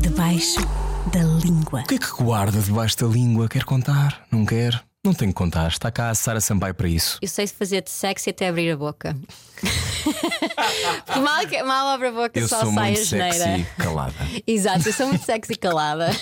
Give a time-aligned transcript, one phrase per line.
[0.00, 0.60] Debaixo
[1.12, 1.80] da língua.
[1.80, 3.48] O que é que guarda debaixo da língua?
[3.48, 4.24] Quer contar?
[4.30, 4.82] Não quer?
[5.04, 5.68] Não tem que contar.
[5.68, 7.18] Está cá a Sara Sampaio para isso.
[7.20, 9.14] Eu sei fazer-te sexy até abrir a boca.
[11.22, 13.34] Mal, que- mal abre a boca Eu só sou sai muito a geneira.
[13.34, 14.14] sexy calada.
[14.46, 16.10] Exato, eu sou muito sexy e calada.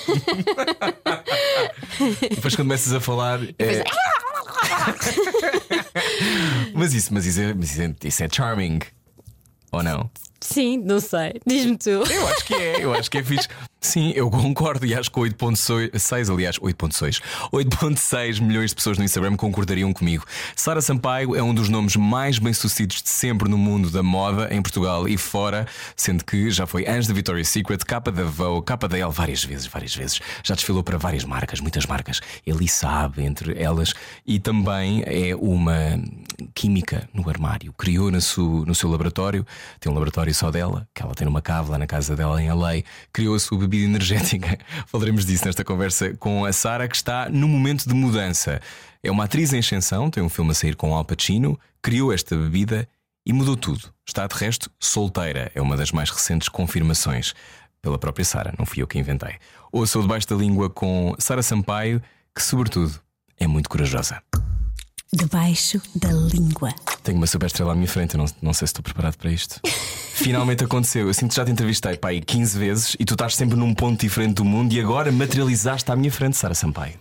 [2.28, 3.40] Depois quando começas a falar.
[3.58, 3.84] É...
[6.74, 8.80] mas isso, mas isso, é, mas isso, é, isso é charming.
[9.72, 10.10] Ou não?
[10.42, 11.40] Sim, não sei.
[11.46, 11.90] Diz-me tu.
[11.90, 13.48] Eu acho que é, eu acho que é fixe.
[13.80, 17.20] Sim, eu concordo e acho que 8.6, aliás, 8.6
[17.52, 20.24] 8.6 milhões de pessoas no Instagram concordariam comigo.
[20.54, 24.62] Sara Sampaio é um dos nomes mais bem-sucedidos de sempre no mundo da moda em
[24.62, 25.66] Portugal e fora,
[25.96, 29.42] sendo que já foi anjo da Victoria's Secret, capa da Vogue, capa da Elle várias
[29.42, 30.20] vezes, várias vezes.
[30.44, 32.20] Já desfilou para várias marcas, muitas marcas.
[32.46, 36.00] Ele sabe entre elas e também é uma
[36.54, 37.72] química no armário.
[37.72, 39.46] Criou no seu, no seu laboratório,
[39.80, 42.50] tem um laboratório só dela, que ela tem numa cave lá na casa dela em
[42.50, 42.82] LA.
[43.12, 44.58] Criou a sua bebida energética.
[44.86, 48.60] Falaremos disso nesta conversa com a Sara, que está no momento de mudança.
[49.02, 52.36] É uma atriz em ascensão, tem um filme a sair com Al Pacino, criou esta
[52.36, 52.88] bebida
[53.26, 53.92] e mudou tudo.
[54.06, 57.34] Está de resto solteira, é uma das mais recentes confirmações
[57.80, 59.36] pela própria Sara, não fui eu que inventei.
[59.72, 62.00] Ouça o debaixo da língua com Sara Sampaio,
[62.34, 63.00] que sobretudo
[63.38, 64.22] é muito corajosa.
[65.14, 66.74] Debaixo da língua.
[67.02, 69.30] Tenho uma super estrela à minha frente, eu não, não sei se estou preparado para
[69.30, 69.60] isto.
[70.14, 71.06] Finalmente aconteceu.
[71.06, 74.00] Eu sinto que já te entrevistei pai 15 vezes e tu estás sempre num ponto
[74.00, 76.94] diferente do mundo e agora materializaste à minha frente, Sara Sampaio.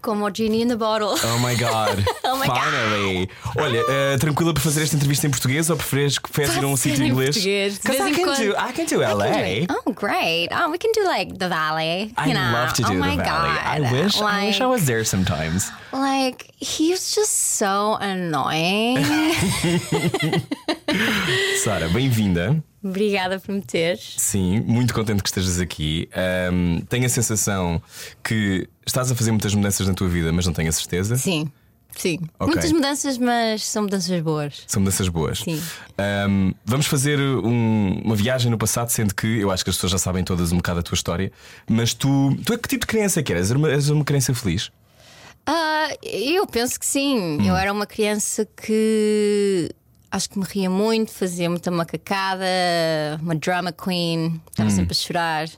[0.00, 1.08] Como o Genie in the Bottle.
[1.24, 2.04] Oh my god!
[2.24, 2.58] Oh my God.
[2.58, 3.28] Finally!
[3.56, 6.66] Olha, eh, tranquila para fazer esta entrevista em português ou preferes que preferes ir a
[6.68, 7.30] um sítio em inglês?
[7.36, 7.74] português.
[7.74, 9.26] De 'Cause vez I em can, quando- do, I can do LA.
[9.32, 9.82] can do.
[9.86, 10.48] Oh, great.
[10.52, 12.12] Oh, we can do like the valley.
[12.16, 12.52] I know.
[12.52, 13.50] love to do oh my the valley.
[13.50, 13.66] God.
[13.66, 15.70] I wish, I wish I Like- was there sometimes.
[15.92, 18.98] Like, he was just so annoying.
[21.64, 22.62] Sara, bem-vinda.
[22.82, 24.14] Obrigada por me teres.
[24.18, 26.08] Sim, muito contente que estejas aqui.
[26.14, 27.82] Ahm, tenho a sensação
[28.22, 31.16] que estás a fazer muitas mudanças na tua vida, mas não tenho a certeza.
[31.16, 31.50] Sim,
[31.96, 32.20] sim.
[32.38, 32.54] Ok.
[32.54, 34.62] Muitas mudanças, mas são mudanças boas.
[34.68, 35.40] São mudanças boas.
[35.40, 35.60] Sim.
[35.98, 39.90] Ahm, vamos fazer um- uma viagem no passado, sendo que eu acho que as pessoas
[39.92, 41.32] já sabem todas um bocado a tua história.
[41.68, 43.50] Mas tu, tu é que tipo de criança que eras?
[43.50, 44.70] És uma, criança feliz?
[45.50, 47.18] Ah, eu penso que sim.
[47.18, 47.44] Hum.
[47.44, 49.70] Eu era uma criança que
[50.10, 52.44] acho que me ria muito, fazia muita macacada,
[53.20, 54.40] uma drama queen, Hum.
[54.50, 55.48] estava sempre a chorar.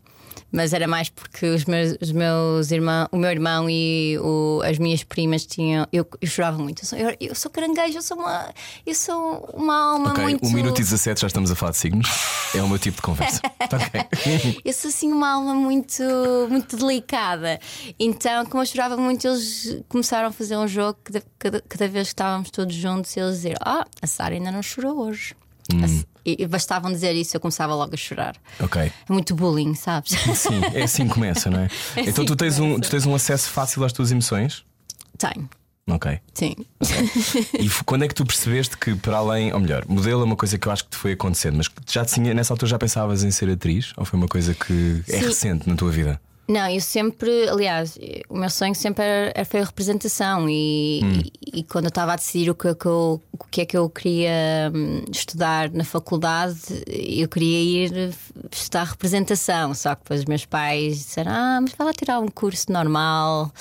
[0.53, 4.78] Mas era mais porque os meus, os meus irmãos, o meu irmão e o- as
[4.78, 5.87] minhas primas tinham.
[5.93, 6.83] Eu, eu chorava muito.
[6.83, 8.53] Eu sou, eu, eu sou caranguejo, eu sou uma,
[8.84, 10.47] eu sou uma alma ok, muito.
[10.47, 12.09] 1 minuto e 17 já estamos a falar de signos.
[12.55, 13.41] É o meu tipo de conversa.
[13.62, 14.60] ok.
[14.65, 16.03] Eu sou assim uma alma muito,
[16.49, 17.60] muito delicada.
[17.99, 22.09] Então, como eu chorava muito, eles começaram a fazer um jogo que cada, cada, vez
[22.09, 25.34] que estávamos todos juntos, eles dizer: Ah, a Sara ainda não chorou hoje.
[25.84, 28.37] Assim, E, e bastavam dizer isso, eu começava logo a chorar.
[28.61, 28.83] ok.
[28.83, 30.13] É muito bullying, sabes?
[30.37, 31.69] Sim, é assim que começa, não é?
[31.97, 32.81] É então assim tu tens, um, começa.
[32.83, 34.65] tu tens um acesso fácil às tuas emoções?
[35.19, 35.49] Tenho,
[35.89, 36.21] Ok.
[36.35, 36.55] sim.
[37.59, 40.37] E f- quando é que tu percebeste que, para além, ou melhor, modelo é uma
[40.37, 43.23] coisa que eu acho que te foi acontecendo, mas já tinha, nessa altura já pensavas
[43.25, 43.93] em ser atriz?
[43.97, 45.27] Ou foi uma coisa que é Sim.
[45.27, 46.21] recente na tua vida?
[46.50, 47.97] Não, eu sempre, aliás,
[48.28, 51.00] o meu sonho sempre era, era- foi a representação e,
[51.55, 53.65] e, e quando eu estava a decidir o que, é que eu, o que é
[53.66, 56.59] que eu queria hum, estudar na faculdade,
[56.89, 58.15] eu queria ir
[58.50, 59.72] estudar representação.
[59.75, 63.53] Só que depois os meus pais disseram: Ah, mas vai lá tirar um curso normal.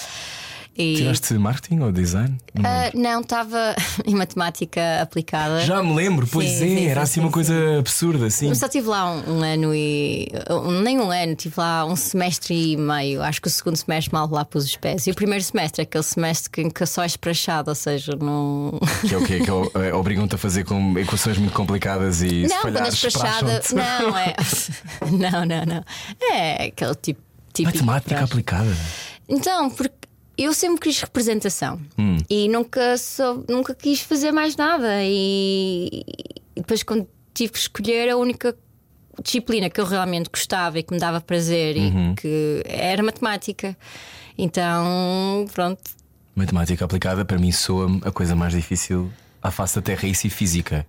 [0.82, 2.38] E, Tiraste marketing ou design?
[2.64, 3.76] Ah, não, estava
[4.08, 5.60] em matemática aplicada.
[5.66, 8.48] Já me lembro, pois Sim, é, sim, era sim, assim uma coisa absurda, assim.
[8.48, 10.30] Eu só estive lá um, um ano e.
[10.50, 13.22] um- nem um ano, estive lá um semestre e meio.
[13.22, 15.06] Acho que o segundo semestre mal lá pus os pés.
[15.06, 18.80] E o primeiro semestre é aquele semestre que, que só é esprachado, ou seja, não.
[19.06, 19.40] Que é o quê?
[19.42, 23.62] Que é é, obrigam-te a fazer com equações muito complicadas e Não, quando é esprachada.
[23.74, 24.34] Não, é.
[25.12, 25.84] Não, não, não.
[26.22, 27.22] É aquele tipo.
[27.54, 28.74] típico Matemática aplicada.
[29.28, 29.99] Então, porque
[30.44, 32.18] eu sempre quis representação Hum.
[32.30, 35.04] e nunca, sou, nunca quis fazer mais nada.
[35.04, 36.04] E,
[36.56, 38.56] e depois, quando tive que escolher, a única
[39.24, 42.12] disciplina que eu realmente gostava e que me dava prazer Uhum.
[42.12, 43.76] e que era matemática.
[44.38, 45.82] Então, pronto.
[46.36, 49.12] Matemática aplicada para mim soa-me a coisa mais difícil
[49.42, 50.88] à face da Terra, isso e física.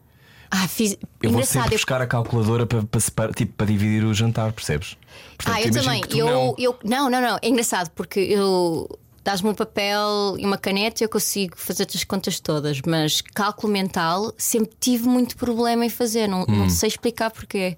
[0.51, 0.97] Ah, fiz.
[1.23, 4.97] Eu vou sempre buscar a calculadora para, para, separ- tipo, para dividir o jantar, percebes?
[5.37, 6.03] Portanto, Ah, eu também.
[6.11, 6.55] Eu, não.
[6.59, 7.39] eu, não, não, não.
[7.43, 8.89] É engraçado porque eu.
[9.31, 13.73] Dás-me um papel e uma caneta e eu consigo fazer as contas todas, mas cálculo
[13.73, 16.69] mental sempre tive muito problema em fazer, não, não Hum.
[16.69, 17.77] sei explicar porquê.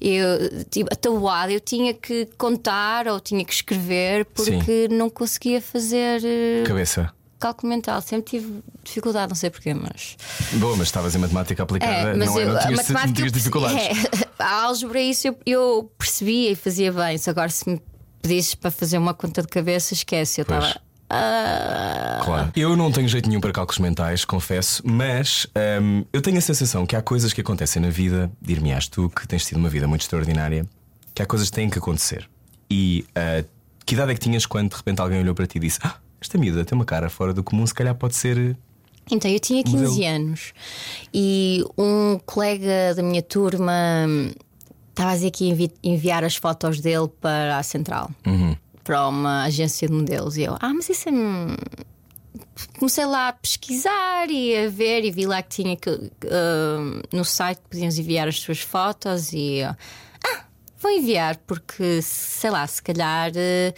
[0.00, 5.60] Eu, tipo, a tabuada eu tinha que contar ou tinha que escrever porque não conseguia
[5.60, 6.22] fazer.
[6.24, 7.12] eh, Cabeça.
[7.40, 10.16] cálculo mental, sempre tive dificuldade, não sei porquê, mas.
[10.52, 12.76] Boa, mas estavas em matemática aplicada, É, mas não, é, eu, não a tinhas, não
[12.76, 13.12] matemática.
[13.16, 13.76] tinhas dificuldades.
[13.82, 13.90] É,
[14.38, 17.18] a álgebra, isso eu, eu percebia e fazia bem.
[17.18, 17.80] Se agora se me
[18.22, 20.40] pedisses para fazer uma conta de cabeça, esquece.
[20.40, 20.80] Eu estava.
[21.12, 22.52] Ah, Claro.
[22.56, 25.46] Eu não tenho jeito nenhum para cálculos mentais, confesso, mas
[25.82, 29.26] hum, eu tenho a sensação que há coisas que acontecem na vida, dir-me-ás tu que
[29.26, 30.64] tens tido uma vida muito extraordinária,
[31.14, 32.28] que há coisas que têm que acontecer.
[32.70, 33.44] E ah,
[33.84, 35.96] que idade é que tinhas quando de repente alguém olhou para ti e disse: Ah,
[36.20, 38.56] esta miúda tem uma cara fora do comum, se calhar pode ser.
[39.10, 40.06] Então, eu tinha 15 Modelo.
[40.14, 40.52] anos
[41.12, 43.72] e um colega da minha turma
[44.08, 44.30] hum,
[44.90, 48.08] estava a dizer que ia envi- enviar as fotos dele para a central,
[48.84, 50.36] para uma agência de modelos.
[50.36, 51.12] E eu, ah, mas isso é.
[52.78, 57.24] Comecei lá a pesquisar e a ver, e vi lá que tinha que hum, no
[57.24, 60.44] site podias enviar as suas fotos e eu, ah,
[60.80, 63.30] vou enviar, porque sei lá, se calhar.
[63.34, 63.74] eh,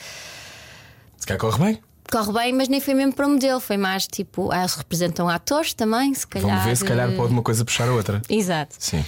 [1.18, 1.82] Se calhar corre bem.
[2.10, 5.74] Corre bem, mas nem foi mesmo para modelo, foi mais tipo, ah, eles representam atores
[5.74, 6.48] também, se calhar.
[6.48, 8.22] Vamos ver, se calhar eh, pode uma coisa puxar a outra.
[8.28, 8.76] Exato.
[8.78, 9.04] Sim.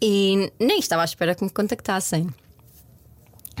[0.00, 2.28] E nem estava à espera que me contactassem.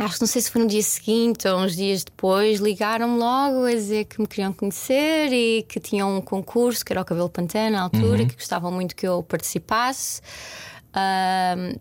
[0.00, 3.66] Acho que não sei se foi no dia seguinte ou uns dias depois, ligaram-me logo
[3.66, 7.28] a dizer que me queriam conhecer e que tinham um concurso, que era o Cabelo
[7.28, 10.22] Pantene na altura, que gostavam muito que eu participasse.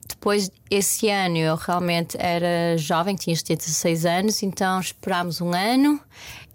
[0.07, 5.99] Depois, esse ano, eu realmente era jovem, tinha 16 anos, então esperámos um ano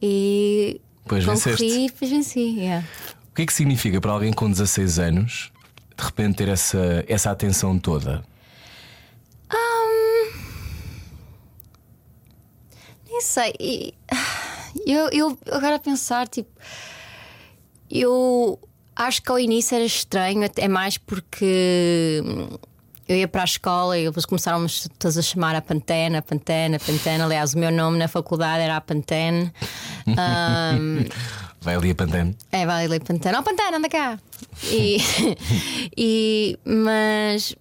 [0.02, 2.40] e Pois concorri e depois venci.
[2.40, 2.86] yeah.
[3.30, 5.50] O que é que significa para alguém com 16 anos
[5.96, 8.22] de repente ter essa, essa atenção toda?
[13.14, 13.54] Nem sei.
[13.60, 13.94] E,
[14.86, 16.50] Eu, eu agora a pensar, tipo,
[17.88, 18.58] eu
[18.96, 22.58] acho que ao início era estranho, é mais porque hum,
[23.08, 24.68] eu ia para a escola e eles começaram-me
[24.98, 27.22] todos a chamar a Pantene, a Pantene, a Pantene.
[27.22, 29.52] Aliás, o meu nome na faculdade era a Pantene.
[30.18, 31.04] Ahm,
[31.60, 32.36] Vai ali a Pantene.
[32.52, 33.38] é, vai ali Pantene.
[33.38, 34.18] Oh, Pantene, anda cá!
[34.70, 34.98] E,
[35.96, 37.54] e- mas.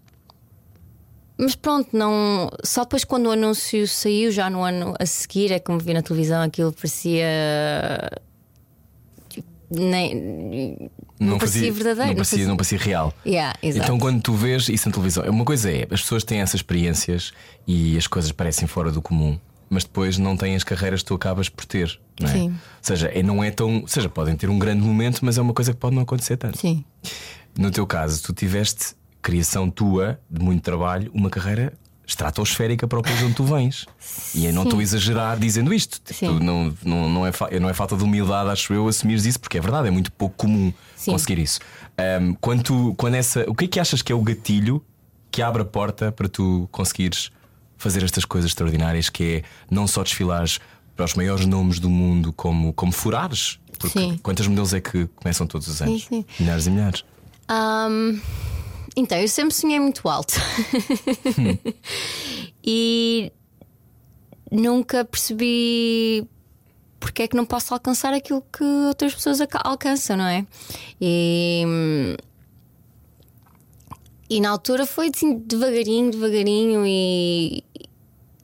[1.37, 2.49] Mas pronto, não.
[2.63, 6.01] Só depois quando o anúncio saiu, já no ano a seguir, é como vi na
[6.01, 7.27] televisão, aquilo parecia.
[9.29, 10.89] tipo, Nem,
[11.19, 12.09] não, parecia verdadeiro.
[12.09, 13.13] Não parecia, não parecia real.
[13.25, 13.57] Yeah.
[13.63, 17.33] Então, quando tu vês isso na televisão, uma coisa é, as pessoas têm essas experiências
[17.67, 19.39] e as coisas parecem fora do comum,
[19.69, 21.99] mas depois não têm as carreiras que tu acabas por ter.
[22.19, 22.33] Não é?
[22.33, 22.49] Sim.
[22.49, 23.81] Ou seja, é, não é tão.
[23.81, 26.37] Ou seja, podem ter um grande momento, mas é uma coisa que pode não acontecer
[26.37, 26.59] tanto.
[26.59, 26.83] Sim.
[27.57, 31.73] No teu caso, tu tiveste criação tua, de muito trabalho, uma carreira
[32.05, 33.85] estratosférica para o país onde tu vens.
[34.35, 34.67] E eu não Sim.
[34.67, 35.99] estou a exagerar dizendo isto.
[36.01, 39.57] Tipo, não, não, não, é não é falta de humildade, acho eu, assumires isso, porque
[39.57, 41.11] é verdade, é muito pouco comum Sim.
[41.11, 41.59] conseguir isso.
[41.97, 44.83] Ahm, quando tu- quando essa, o que é que achas que é o gatilho
[45.31, 47.31] que abre a porta para tu conseguires
[47.77, 49.43] fazer estas coisas extraordinárias que é
[49.73, 50.59] não só desfilares
[50.95, 53.57] para os maiores nomes do mundo como, como furares?
[53.79, 54.19] Porque Sim.
[54.21, 56.03] quantos modelos é que começam todos os anos?
[56.03, 56.25] Sim, sim.
[56.39, 57.03] Milhares e milhares.
[57.47, 58.19] Ahm,
[58.95, 60.35] então, eu sempre sonhei muito alto.
[62.63, 63.31] e
[64.51, 66.27] nunca percebi
[66.99, 70.45] porque é que não posso alcançar aquilo que outras pessoas alca- alcançam, não é?
[71.01, 71.63] E.
[74.29, 77.63] E na altura foi assim, devagarinho, devagarinho, e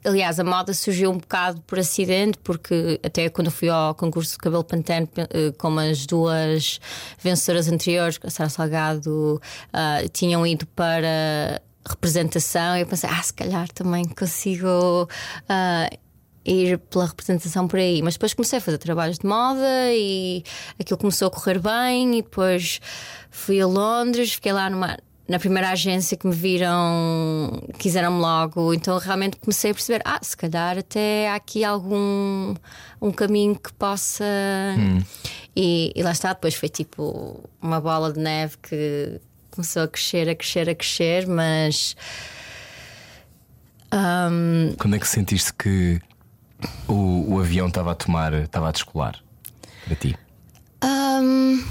[0.04, 4.38] aliás, a moda surgiu um bocado por acidente, porque até quando fui ao concurso de
[4.38, 6.80] cabelo pantene, eh, como as duas
[7.22, 9.40] vencedoras anteriores, a Sara Salgado,
[9.72, 15.08] ah, tinham ido para representação, eu pensei, ah, se calhar também consigo.
[15.48, 15.88] ah,
[16.42, 20.42] ir pela representação por aí, mas depois comecei a fazer trabalhos de moda e
[20.78, 22.18] aquilo começou a correr bem.
[22.18, 22.80] E depois
[23.30, 24.96] fui a Londres, fiquei lá numa,
[25.30, 28.74] na primeira agência que me viram, quiseram-me logo.
[28.74, 32.54] Então realmente comecei a perceber: ah, se calhar até há aqui algum
[33.00, 34.24] um caminho que possa.
[35.54, 39.20] E, e lá está, depois foi tipo uma bola de neve que
[39.52, 41.94] começou a crescer, a crescer, a crescer, mas.
[43.92, 46.00] hum, Quando é que sentiste que
[46.88, 49.14] o, o avião estava a tomar, estava a descolar
[49.86, 50.16] para ti?
[50.82, 51.62] Hum,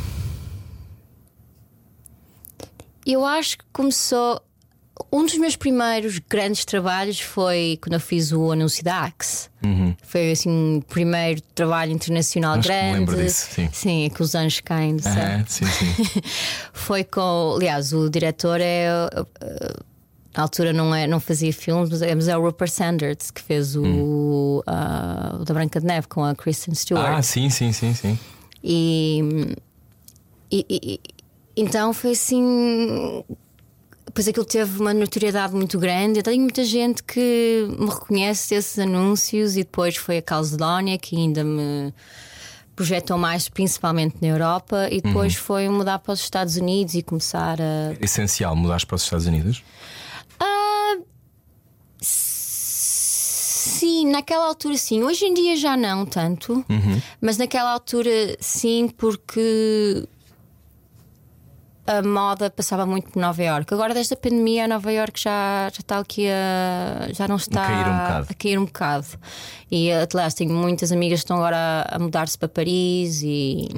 [3.14, 4.42] eu acho que começou.
[5.14, 9.48] Um dos meus primeiros grandes trabalhos foi quando eu fiz o anúncio da Axe.
[10.04, 12.60] Foi assim o primeiro trabalho internacional Uhum.
[12.60, 13.00] Acho que grande.
[13.00, 14.06] lembro disso, sim.
[14.06, 15.14] é que os anjos caem do céu.
[15.16, 16.22] Ah, sim, sim.
[16.74, 17.54] Foi com.
[17.56, 18.90] Aliás, o diretor é.
[18.92, 19.84] uh,
[20.36, 23.78] Na altura não, é, não fazia filmes, mas é, é o Rupert Sanders que fez
[23.78, 27.08] o, ah, o da Branca de Neve com a Kristen Stewart.
[27.08, 28.20] ah, sim, sim, sim, sim.
[28.62, 29.56] E-
[30.52, 31.00] e- e-
[31.62, 33.24] então foi assim.
[34.06, 36.20] Depois aquilo teve uma notoriedade muito grande.
[36.20, 41.16] Eu tenho muita gente que me reconhece desses anúncios, e depois foi a Calzedonia que
[41.16, 41.94] ainda me
[42.76, 45.42] projetou mais principalmente na Europa e depois Uhum.
[45.42, 47.94] foi mudar para os Estados Unidos e começar a.
[48.00, 49.62] Essencial mudares para os Estados Unidos?
[50.40, 50.96] Ah,
[52.02, 55.04] sim, naquela altura sim.
[55.04, 56.66] Hoje em dia já não tanto,
[57.22, 60.08] mas naquela altura sim, porque
[61.98, 63.74] a moda passava muito por Nova York.
[63.74, 67.08] Agora, desde a pandemia, Nova York já, já está aqui a.
[67.14, 67.92] já não está cair um
[68.30, 69.08] a cair um bocado.
[69.72, 73.70] E aliás, tenho muitas amigas que estão agora a mudar-se para Paris e.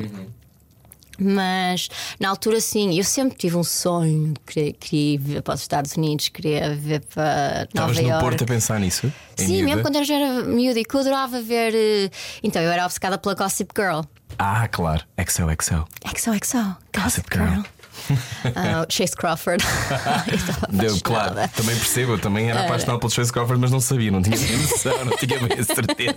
[1.24, 1.88] Mas
[2.20, 6.30] na altura sim, eu sempre tive um sonho, queria, queria vir para os Estados Unidos,
[6.30, 8.24] queria vir para Nova Estavas no York.
[8.24, 9.14] Porto a pensar nisso?
[9.36, 9.66] Sim, miúda?
[9.66, 11.74] mesmo quando eu já era miúda e que eu adorava ver.
[11.76, 12.10] eh,
[12.42, 14.02] Então, eu era obcecada pela Gossip Girl.
[14.40, 15.04] Ah, claro.
[15.24, 15.86] XOXO.
[16.18, 17.50] XOXO, Gossip Girl.
[17.50, 17.62] Girl.
[18.56, 19.64] Ah, Chase Crawford.
[20.72, 24.12] Eu Deu, claro, também percebo, eu também era apaixonado pelo Chase Crawford, mas não sabia,
[24.12, 26.16] não tinha noção, não tinha bem a certeza.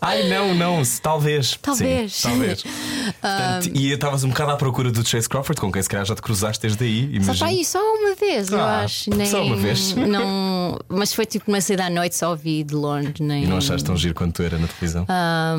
[0.00, 1.58] Ai, não, não, talvez.
[1.60, 2.14] Talvez.
[2.14, 2.62] Sim, talvez.
[2.62, 6.14] Portanto, e estavas um bocado à procura do Chase Crawford, com quem se calhar já
[6.14, 7.02] te cruzaste desde aí.
[7.02, 7.38] Só Imagino.
[7.38, 9.10] para aí, só uma vez, eu Ah, acho.
[9.10, 9.94] Nem, só uma vez.
[9.94, 13.14] Não, mas foi tipo uma saída à noite, só ouvi de longe.
[13.20, 15.04] Nem, E não achaste tão giro quanto tu era na televisão?
[15.08, 15.56] Ah,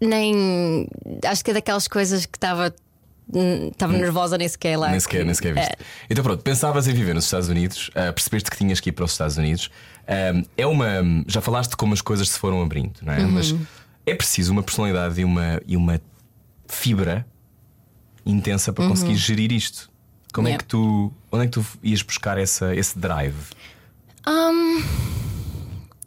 [0.00, 0.86] nem.
[1.24, 2.74] Acho que é daquelas coisas que estava.
[3.72, 4.88] Estava nervosa, nem sequer lá.
[4.90, 5.72] nem sequer, nem sequer viste.
[5.72, 5.76] É.
[6.08, 9.04] Então pronto, pensavas em viver nos Estados Unidos, ah, percebeste que tinhas que ir para
[9.04, 9.68] os Estados Unidos.
[10.06, 10.86] Ah, é uma.
[11.26, 13.18] Já falaste de como as coisas se foram abrindo, não é?
[13.18, 13.30] Uhum.
[13.32, 13.54] Mas
[14.06, 16.00] é preciso uma personalidade e uma, e uma
[16.68, 17.26] fibra
[18.24, 19.90] intensa para conseguir gerir isto.
[20.32, 20.54] Como é Uhum.
[20.54, 20.64] Yeah.
[20.64, 21.12] que tu.
[21.32, 23.34] Onde é que tu ias buscar essa, esse drive?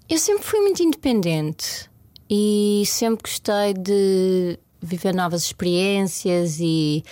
[0.09, 1.89] Eu sempre fui muito independente
[2.29, 7.03] e sempre gostei de viver novas experiências e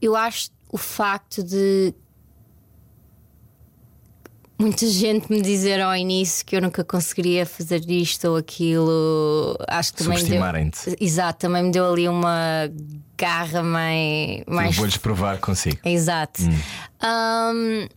[0.00, 1.92] eu acho o facto de
[4.58, 9.94] muita gente me dizer ao início que eu nunca conseguiria fazer isto ou aquilo, acho
[9.94, 10.40] que também deu,
[11.00, 12.70] exato, também me deu ali uma
[13.16, 15.78] garra mais, mais Vou-lhes provar consigo.
[15.84, 16.42] Exato.
[17.02, 17.88] Um,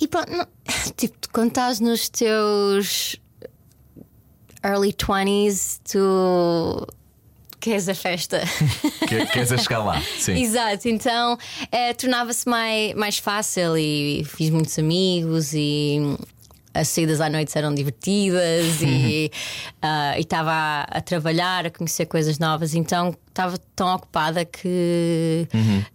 [0.00, 0.46] e pronto, não-
[0.96, 3.16] tipo, tu quando estás nos teus
[4.64, 6.86] early 20s, tu
[7.60, 8.40] queres a festa.
[9.06, 10.00] Que- Queres a chegar lá?
[10.18, 10.40] Sim.
[10.40, 11.36] Exato, então
[11.72, 15.98] eh, tornava-se mais, mais fácil e fiz muitos amigos e
[16.72, 19.28] as saídas à noite eram divertidas e
[19.82, 25.48] ah, e estava a, a trabalhar, a conhecer coisas novas, então estava tão ocupada que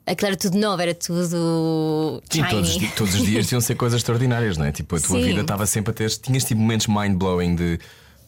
[0.06, 4.00] aquilo era tudo novo, era tudo Sim, todos, todos os dias tinham de ser coisas
[4.00, 4.74] extraordinárias, não é?
[4.74, 5.26] Tipo, a tua Sim.
[5.26, 6.10] vida estava sempre a ter.
[6.12, 7.80] Tinhas tipo momentos mind-blowing de.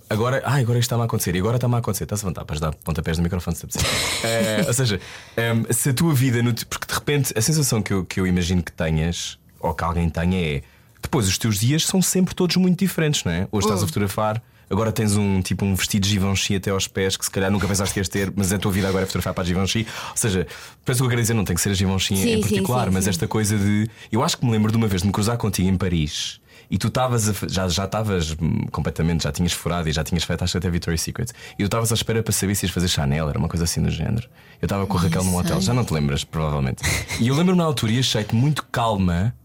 [0.10, 2.06] Agora, ah, agora isto está-me a acontecer e agora está-me a acontecer.
[2.06, 3.66] Estás a levantar para dar pontapés no microfone se.
[4.24, 5.00] Eh, ou seja,
[5.36, 6.42] em, se a tua vida.
[6.42, 9.84] no- porque de repente a sensação que eu, que eu imagino que tenhas, ou que
[9.84, 10.62] alguém tenha, é.
[11.02, 13.48] Depois os teus dias são sempre todos muito diferentes, não é?
[13.52, 13.88] Hoje estás a Hum.
[13.88, 14.42] fotografar.
[14.70, 17.66] Agora tens um tipo um vestido de Givenchy até aos pés que se calhar nunca
[17.68, 19.88] pensaste que ias ter, mas a tua vida agora é fotografar para a Givenchy.
[20.12, 20.46] Ou seja,
[20.84, 22.94] penso que eu quero dizer, não tem que ser a Givenchy Sim, em particular, sim,
[22.94, 23.10] mas sim.
[23.12, 23.90] esta coisa de.
[24.12, 26.78] Eu acho que me lembro de uma vez de me cruzar contigo em Paris e
[26.78, 30.52] tu estavas já já estavas hum, completamente, já tinhas furado e já tinhas feito acho
[30.52, 31.32] que até Victoria's Secret.
[31.54, 33.82] E tu estavas à espera para saber se ias fazer Chanel, era uma coisa assim
[33.82, 34.28] do género.
[34.62, 36.84] Eu estava com a Raquel num hotel, já não te lembras, provavelmente.
[37.20, 39.36] E eu lembro-me na altura e achei-te muito calma.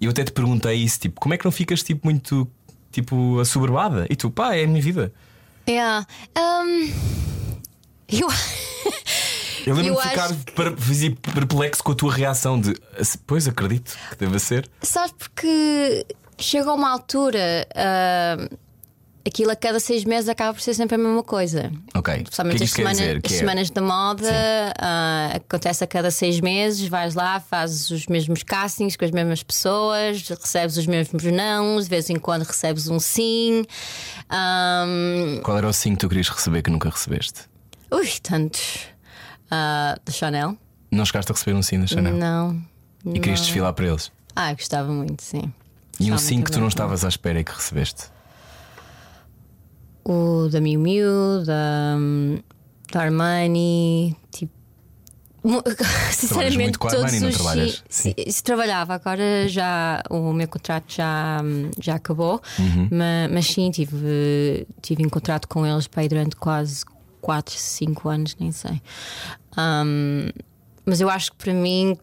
[0.00, 2.50] E eu até te perguntei isso, tipo, como é que não ficas tipo muito
[2.90, 4.06] tipo assoberbada?
[4.10, 5.12] E tu, pá, é a minha vida.
[5.68, 6.06] Yeah.
[6.36, 6.92] Um,
[8.08, 8.28] eu...
[9.64, 10.28] Eu lembro-me de ficar
[10.76, 12.74] fazia perplexo com a tua reação de
[13.26, 14.68] pois acredito que deva ser.
[14.82, 16.04] Sabes porque
[16.42, 18.48] chega a uma altura, ah,
[19.26, 21.70] aquilo a cada seis meses acaba por ser sempre a mesma coisa.
[21.94, 22.14] Ok.
[22.14, 23.20] O que é que as, isto quer semana- dizer?
[23.24, 24.28] as é- semanas da moda
[24.78, 29.42] ah, acontece a cada seis meses, vais lá, fazes os mesmos castings com as mesmas
[29.42, 33.64] pessoas, recebes os mesmos nãos, de vez em quando recebes um sim.
[34.28, 37.42] Ahm, Qual era o sim que tu querias receber que nunca recebeste?
[37.90, 38.86] ui, tantos.
[39.50, 40.56] Ah, da Chanel?
[40.90, 42.14] Não chegaste a receber um sim da Chanel?
[42.14, 42.62] Não.
[43.04, 44.10] E querias desfilar para eles?
[44.34, 45.52] Ah, gostava muito, sim.
[46.00, 48.04] E um sim que tu não estavas à espera e que recebeste?
[50.04, 51.96] O da Miu Miu, da,
[52.92, 54.52] da Armani, tipo.
[56.12, 57.84] Sinceramente, todos os trabalhas?
[57.88, 61.40] si- se trabalhava, agora já o meu contrato já,
[61.80, 62.88] já acabou, Uhum.
[62.92, 66.84] ma- mas, sim, tive, tive em contrato com eles para durante quase
[67.20, 68.80] 4, 5 anos, nem sei.
[69.58, 70.28] Um,
[70.86, 71.96] mas eu acho que para mim,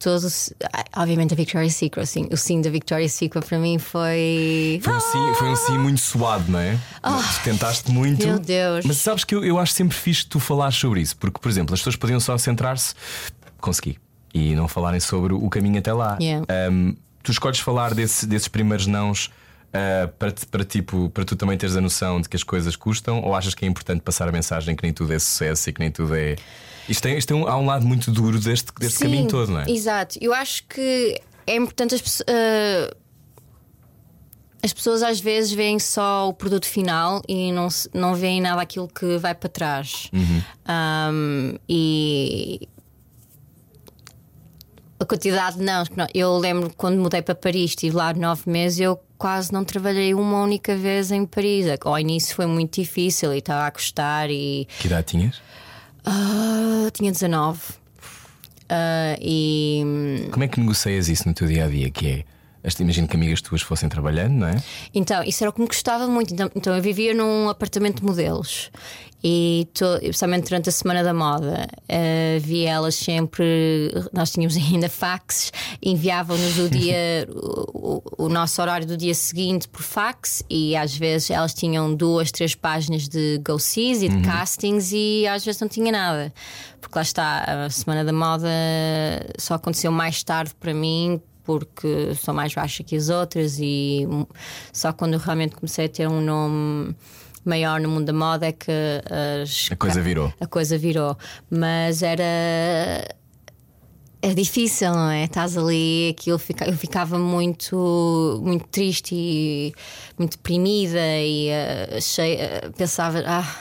[0.00, 0.52] todos.
[0.96, 4.80] Obviamente, a Victoria's Secret, assim, o sim da Victoria's Secret para mim foi.
[4.82, 6.76] Foi um sim, foi um sim muito suado, não é?
[7.02, 8.22] Tu tentaste muito.
[8.24, 8.26] Ah.
[8.26, 8.84] Meu Deus.
[8.84, 11.74] Mas sabes que eu, eu acho sempre fixe tu falares sobre isso, porque, por exemplo,
[11.74, 12.94] as pessoas podiam só centrar-se,
[13.60, 13.98] consegui,
[14.34, 16.18] e não falarem sobre o caminho até lá.
[16.20, 16.46] Yeah.
[16.70, 19.26] Um, tu escolhes falar desse- desses primeiros nãos
[19.74, 23.20] uh, para, para, tipo, para tu também teres a noção de que as coisas custam?
[23.22, 25.80] Ou achas que é importante passar a mensagem que nem tudo é sucesso e que
[25.80, 26.36] nem tudo é.
[26.88, 29.52] Isto, tem, isto tem um, há um lado muito duro deste, deste Sim, caminho todo,
[29.52, 29.70] não é?
[29.70, 30.18] Exato.
[30.20, 32.28] Eu acho que é importante as pessoas.
[32.28, 33.00] Uh,
[34.62, 38.86] as pessoas às vezes veem só o produto final e não, não veem nada aquilo
[38.88, 40.10] que vai para trás.
[40.12, 40.42] Uhum.
[40.68, 42.68] Um, e
[44.98, 45.82] a quantidade não.
[46.12, 50.42] Eu lembro quando mudei para Paris, estive lá nove meses, eu quase não trabalhei uma
[50.42, 51.64] única vez em Paris.
[51.82, 54.30] Ao início foi muito difícil e estava a custar.
[54.30, 54.68] E...
[54.78, 55.40] Que idade tinhas?
[56.10, 57.60] Uh, tinha 19.
[57.60, 60.28] Uh, e...
[60.32, 61.90] Como é que negocias isso no teu dia a dia?
[61.90, 62.24] Que é
[62.80, 64.62] Imagino que amigas tuas fossem trabalhando, não é?
[64.94, 66.32] Então, isso era o que me gostava muito.
[66.34, 68.70] Então, então eu vivia num apartamento de modelos
[69.22, 73.44] e, to, especialmente durante a Semana da Moda, uh, via elas sempre.
[74.12, 75.52] Nós tínhamos ainda faxes,
[75.82, 77.26] enviavam-nos o dia,
[77.72, 82.30] o, o, nosso horário do dia seguinte por fax e às vezes elas tinham duas,
[82.30, 84.22] três páginas de go-sees e de uhum.
[84.22, 86.32] castings e às vezes não tinha nada.
[86.80, 88.48] Porque lá está, a Semana da Moda
[89.38, 94.06] só aconteceu mais tarde para mim porque sou mais baixa que as outras e
[94.72, 96.94] só quando realmente comecei a ter um nome
[97.44, 98.70] maior no mundo da moda é que
[99.42, 100.32] as, a coisa virou.
[100.40, 101.16] A coisa virou.
[101.50, 102.24] Mas era.
[104.22, 105.24] É difícil, não é?
[105.24, 109.72] Estás ali, aquilo fica, eu ficava muito, muito triste e
[110.18, 113.56] muito deprimida e uh, achei, uh, pensava, ah,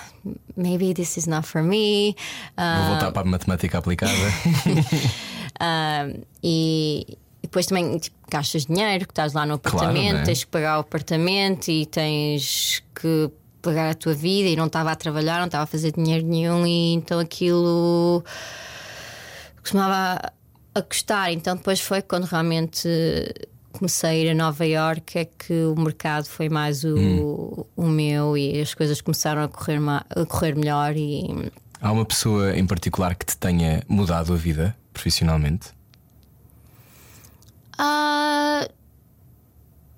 [0.57, 2.13] maybe this is not for me.
[2.57, 4.11] Uh, Vou voltar para a matemática aplicada.
[6.43, 7.17] e,
[7.49, 10.23] depois também tipo, gastas dinheiro, que estás lá no apartamento, claro, é?
[10.23, 14.91] tens que pagar o apartamento e tens que pagar a tua vida e não estava
[14.91, 18.23] a trabalhar, não estava a fazer dinheiro nenhum e então aquilo
[19.61, 20.31] costumava
[20.75, 21.33] a custar.
[21.33, 22.87] Então depois foi quando realmente
[23.71, 27.65] comecei a ir a Nova York é que o mercado foi mais o, hum.
[27.75, 31.51] o meu e as coisas começaram a correr, a correr melhor e
[31.81, 35.78] Há uma pessoa em particular que te tenha mudado a vida profissionalmente?
[37.79, 38.69] Uh,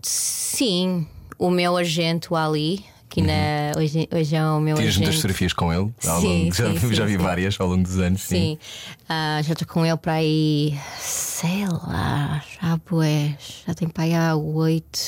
[0.04, 1.08] sim,
[1.40, 3.28] o meu agente, o Ali, que uhum.
[3.28, 5.00] na, hoje, hoje é o meu Tens agente.
[5.00, 5.92] muitas fotografias com ele?
[6.06, 7.18] Ao sim, longo, já, sim, já vi sim.
[7.18, 8.22] várias ao longo dos anos.
[8.22, 8.94] Sim, sim.
[9.06, 13.36] Uh, já estou com ele para aí, sei lá, já boé,
[13.68, 15.00] já tenho para aí há oito,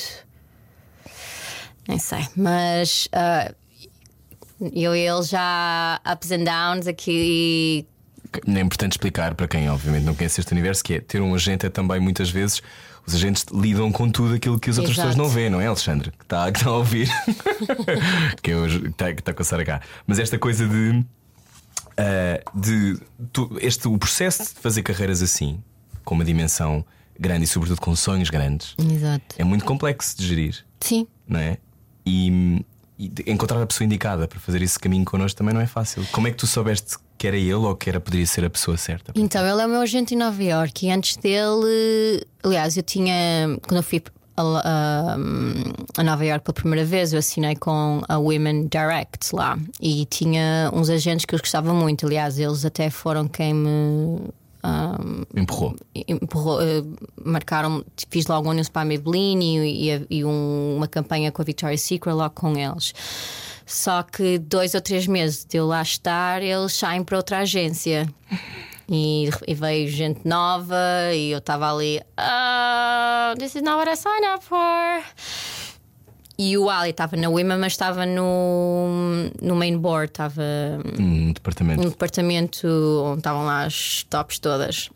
[1.87, 3.55] nem sei, mas uh,
[4.73, 7.85] eu e ele já ups and downs aqui
[8.45, 11.65] é importante explicar para quem, obviamente, não conhece este universo, que é ter um agente
[11.65, 12.61] é também muitas vezes.
[13.05, 15.09] Os agentes lidam com tudo aquilo que as outras Exato.
[15.09, 16.11] pessoas não veem, não é, Alexandre?
[16.11, 17.09] Que está, que está a ouvir,
[18.41, 19.81] que, é hoje, que, está, que está a coçar cá.
[20.07, 21.05] Mas esta coisa de.
[21.93, 22.99] Uh, de
[23.31, 25.61] tu, este, o processo de fazer carreiras assim,
[26.03, 26.83] com uma dimensão
[27.19, 29.35] grande e, sobretudo, com sonhos grandes, Exato.
[29.37, 30.65] é muito complexo de gerir.
[30.79, 31.07] Sim.
[31.27, 31.57] Não é?
[32.05, 32.65] E,
[32.97, 36.05] e encontrar a pessoa indicada para fazer esse caminho connosco também não é fácil.
[36.11, 38.75] Como é que tu soubeste que era ele ou que era, poderia ser a pessoa
[38.75, 39.13] certa?
[39.15, 43.57] Então, ele é o meu agente em Nova York e antes dele, aliás, eu tinha,
[43.65, 44.03] quando eu fui
[44.35, 45.15] a,
[45.97, 50.69] a, Nova York pela primeira vez, eu assinei com a Women Direct lá e tinha
[50.73, 52.05] uns agentes que eu gostava muito.
[52.05, 55.77] Aliás, eles até foram quem me um, empurrou.
[55.95, 60.89] empurrou uh, marcaram, fiz logo um anúncio para a Maybelline e, e, e um, uma
[60.89, 62.93] campanha com a Victoria's Secret logo com eles.
[63.65, 68.07] Só que dois ou três meses de eu lá estar, eles saem para outra agência.
[68.89, 70.75] E, e veio gente nova
[71.13, 72.01] e eu estava ali.
[72.17, 75.03] Oh, this is not what I signed up for.
[76.37, 80.43] E o Ali estava na Women, mas estava no, no main board, estava
[80.99, 81.81] um departamento.
[81.81, 82.67] Um departamento
[83.05, 84.89] onde estavam lá as tops todas.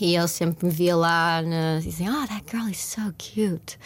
[0.00, 3.78] E ele sempre me via lá e dizia: Oh, that girl is so cute.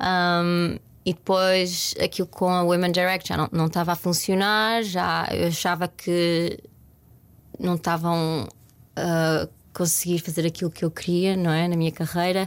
[0.00, 5.26] Um, e depois aquilo com a Women Direct já não, não estava a funcionar, já
[5.32, 6.58] eu achava que
[7.58, 8.46] não estavam
[8.98, 11.66] uh, conseguir fazer aquilo que eu queria, não é?
[11.66, 12.46] Na minha carreira.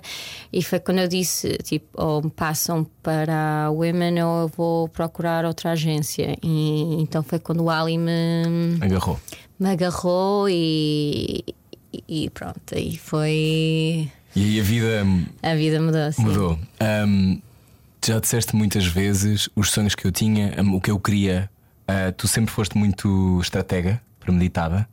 [0.53, 4.87] E foi quando eu disse: tipo, ou me passam para a Women ou eu vou
[4.89, 6.37] procurar outra agência.
[6.43, 9.19] E então foi quando o Ali me agarrou.
[9.59, 11.43] Me agarrou e,
[12.07, 14.07] e pronto, aí foi.
[14.35, 15.03] E aí a vida.
[15.41, 16.11] A vida mudou.
[16.11, 16.21] Sim.
[16.21, 16.59] Mudou.
[16.79, 17.41] Um,
[18.03, 21.49] já disseste muitas vezes os sonhos que eu tinha, o que eu queria.
[21.83, 24.87] Uh, tu sempre foste muito estratega, premeditada.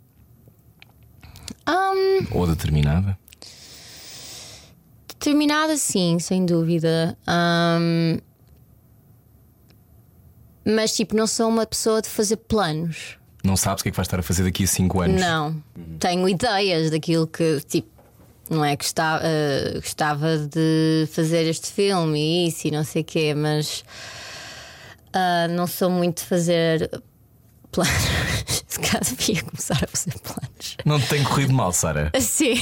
[1.69, 3.19] Um, Ou determinada?
[5.09, 7.17] Determinada, sim, sem dúvida.
[7.29, 8.19] Um,
[10.65, 13.17] mas, tipo, não sou uma pessoa de fazer planos.
[13.43, 15.21] Não sabes o que é que vais estar a fazer daqui a 5 anos?
[15.21, 15.63] Não.
[15.99, 17.89] Tenho ideias daquilo que, tipo,
[18.51, 18.77] não é?
[18.77, 23.85] Gostava, eh, gostava de fazer este filme e isso e não sei o quê, mas
[25.13, 26.91] ah, não sou muito de fazer
[27.73, 27.93] planos.
[28.69, 30.77] Se calhar devia começar a fazer planos.
[30.85, 32.13] Não te tem corrido mal, Sara.
[32.21, 32.55] Sim.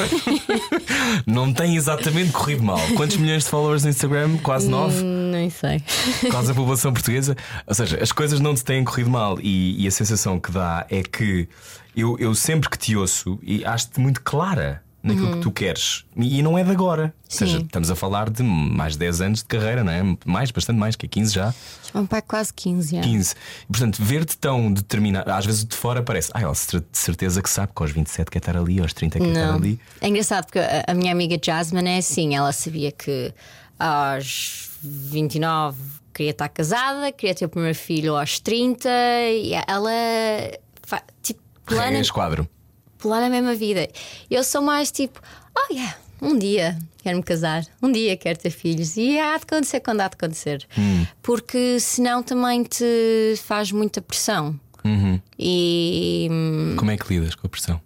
[1.26, 2.78] Não tem exatamente corrido mal.
[2.96, 4.38] Quantos milhões de followers no Instagram?
[4.38, 5.02] Quase nove.
[5.02, 5.82] Nem sei.
[6.30, 7.36] Quase a população portuguesa.
[7.66, 9.38] Ou seja, as coisas não te têm corrido mal.
[9.40, 11.48] E, e a sensação que dá é que
[11.94, 16.04] eu, eu sempre que te ouço e acho-te muito clara naquilo que tu queres.
[16.16, 17.14] E, não é de agora.
[17.24, 17.64] Ou seja, Sim.
[17.64, 20.02] estamos a falar de mais de 10 anos de carreira, não é?
[20.24, 21.54] Mais, bastante mais, que é 15 já.
[21.94, 23.06] Meu pai quase 15 anos.
[23.06, 23.34] 15.
[23.34, 27.48] E, portanto, ver-te tão determinado, às vezes de fora parece, ah, ela de certeza que
[27.48, 29.56] sabe que aos 27 quer estar ali, aos 30 quer estar Não.
[29.56, 29.80] ali.
[30.00, 33.32] É engraçado porque a, minha amiga Jasmine é assim, ela sabia que
[33.78, 35.78] aos 29
[36.12, 39.90] queria estar casada, queria ter o primeiro filho aos 30 e ela
[41.22, 42.48] tipo, plana, Regra esquadro.
[42.98, 43.88] Plana a mesma vida.
[44.30, 45.20] Eu sou mais tipo,
[45.56, 49.80] oh yeah, um dia quero-me casar, um dia quero ter filhos e há de acontecer
[49.80, 50.66] quando há de acontecer.
[51.22, 54.58] Porque senão também te faz muita pressão.
[55.38, 57.80] E hum, Como é que lidas com a pressão?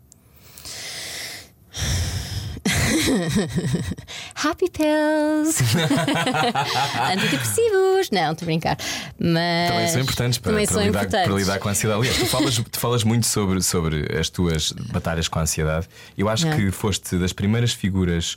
[4.34, 5.60] Happy pills,
[7.12, 8.10] antidepressivos.
[8.10, 8.76] Não, estou a brincar.
[9.18, 11.28] Mas Também são importantes para, para são lidar, importantes.
[11.28, 12.00] para lidar com a ansiedade.
[12.00, 15.88] Aliás, tu falas, tu falas muito sobre, sobre as tuas batalhas com a ansiedade.
[16.16, 16.56] Eu acho É.
[16.56, 18.36] que foste das primeiras figuras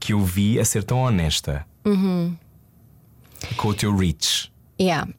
[0.00, 2.36] que eu vi a ser tão honesta Uhum.
[3.56, 4.50] com o teu reach.
[4.80, 5.10] Yeah.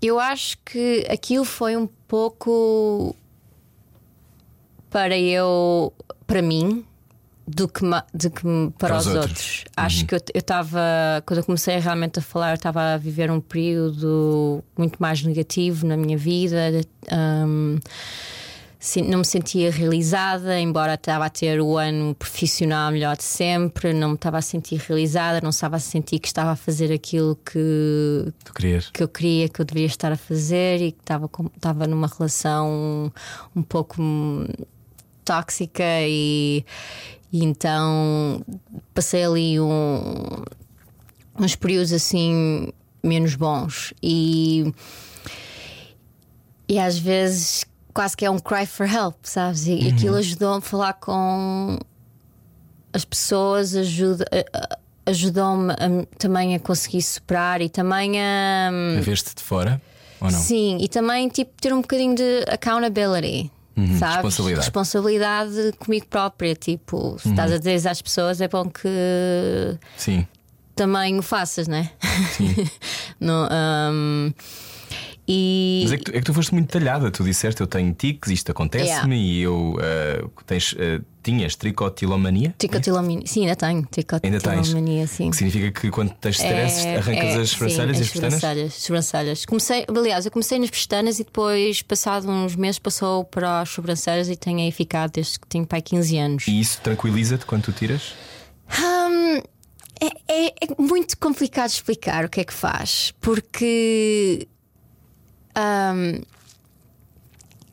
[0.00, 3.16] Eu acho que aquilo foi um pouco
[4.90, 5.92] para eu,
[6.26, 6.84] para mim,
[7.48, 7.80] do que,
[8.14, 8.42] do que
[8.78, 9.30] para, Para os os outros.
[9.30, 9.64] outros.
[9.76, 10.80] Acho que eu estava,
[11.26, 15.86] quando eu comecei realmente a falar, eu estava a viver um período muito mais negativo
[15.86, 16.70] na minha vida.
[18.80, 23.92] Sim, não me sentia realizada, embora estava a ter o ano profissional melhor de sempre,
[23.92, 27.36] não me estava a sentir realizada, não estava a sentir que estava a fazer aquilo
[27.44, 28.32] que,
[28.92, 33.12] que eu queria, que eu deveria estar a fazer e que estava, estava numa relação
[33.54, 34.00] um pouco
[35.24, 36.64] tóxica e,
[37.32, 38.40] e então
[38.94, 40.42] passei ali um-
[41.38, 44.72] uns períodos assim menos bons e
[46.68, 47.64] e às vezes
[47.94, 49.66] quase que é um cry for help, sabes?
[49.66, 51.78] E, e aquilo ajudou-me a falar com
[52.92, 54.24] as pessoas, ajuda,
[55.06, 55.74] ajudou-me
[56.18, 58.70] também a conseguir superar e também a.
[58.98, 59.80] A ver-te de fora?
[60.20, 60.38] Ou não?
[60.38, 63.50] Sim, e também tipo, ter um bocadinho de accountability.
[63.98, 64.14] Sabes?
[64.14, 64.66] responsabilidade.
[64.66, 66.54] Responsabilidade comigo própria.
[66.54, 68.88] Tipo, se estás a dizer isso às pessoas, é bom que
[69.96, 70.26] Sim.
[70.74, 71.90] também o faças, né?
[73.20, 74.32] No, um,
[75.30, 77.10] e Mas é que, tu, é que tu foste muito detalhada.
[77.10, 79.76] Tu disseste: Eu tenho tics, isto acontece-me e eu.
[79.78, 82.54] ah, tens, ah, tinhas tricotilomania?
[82.56, 83.26] tricotilomania.
[83.26, 83.86] Sim, ainda tenho.
[83.86, 85.30] Tricotilomania, sim.
[85.30, 88.34] Que significa que quando tens stress arrancas é, as sobrancelhas sim, e as pestanas?
[88.40, 89.44] sobrancelhas, sobrancelhas.
[89.44, 94.28] Comecei, aliás, eu comecei nas pestanas e depois, passado uns meses, passou para as sobrancelhas
[94.30, 96.48] e tenho aí ficado desde que tenho pai 15 anos.
[96.48, 98.14] E isso tranquiliza-te quando tu tiras?
[98.80, 99.42] Hum,
[100.00, 100.06] é,
[100.46, 104.48] é- é muito complicado explicar o que é que faz, porque
[105.56, 106.22] hum,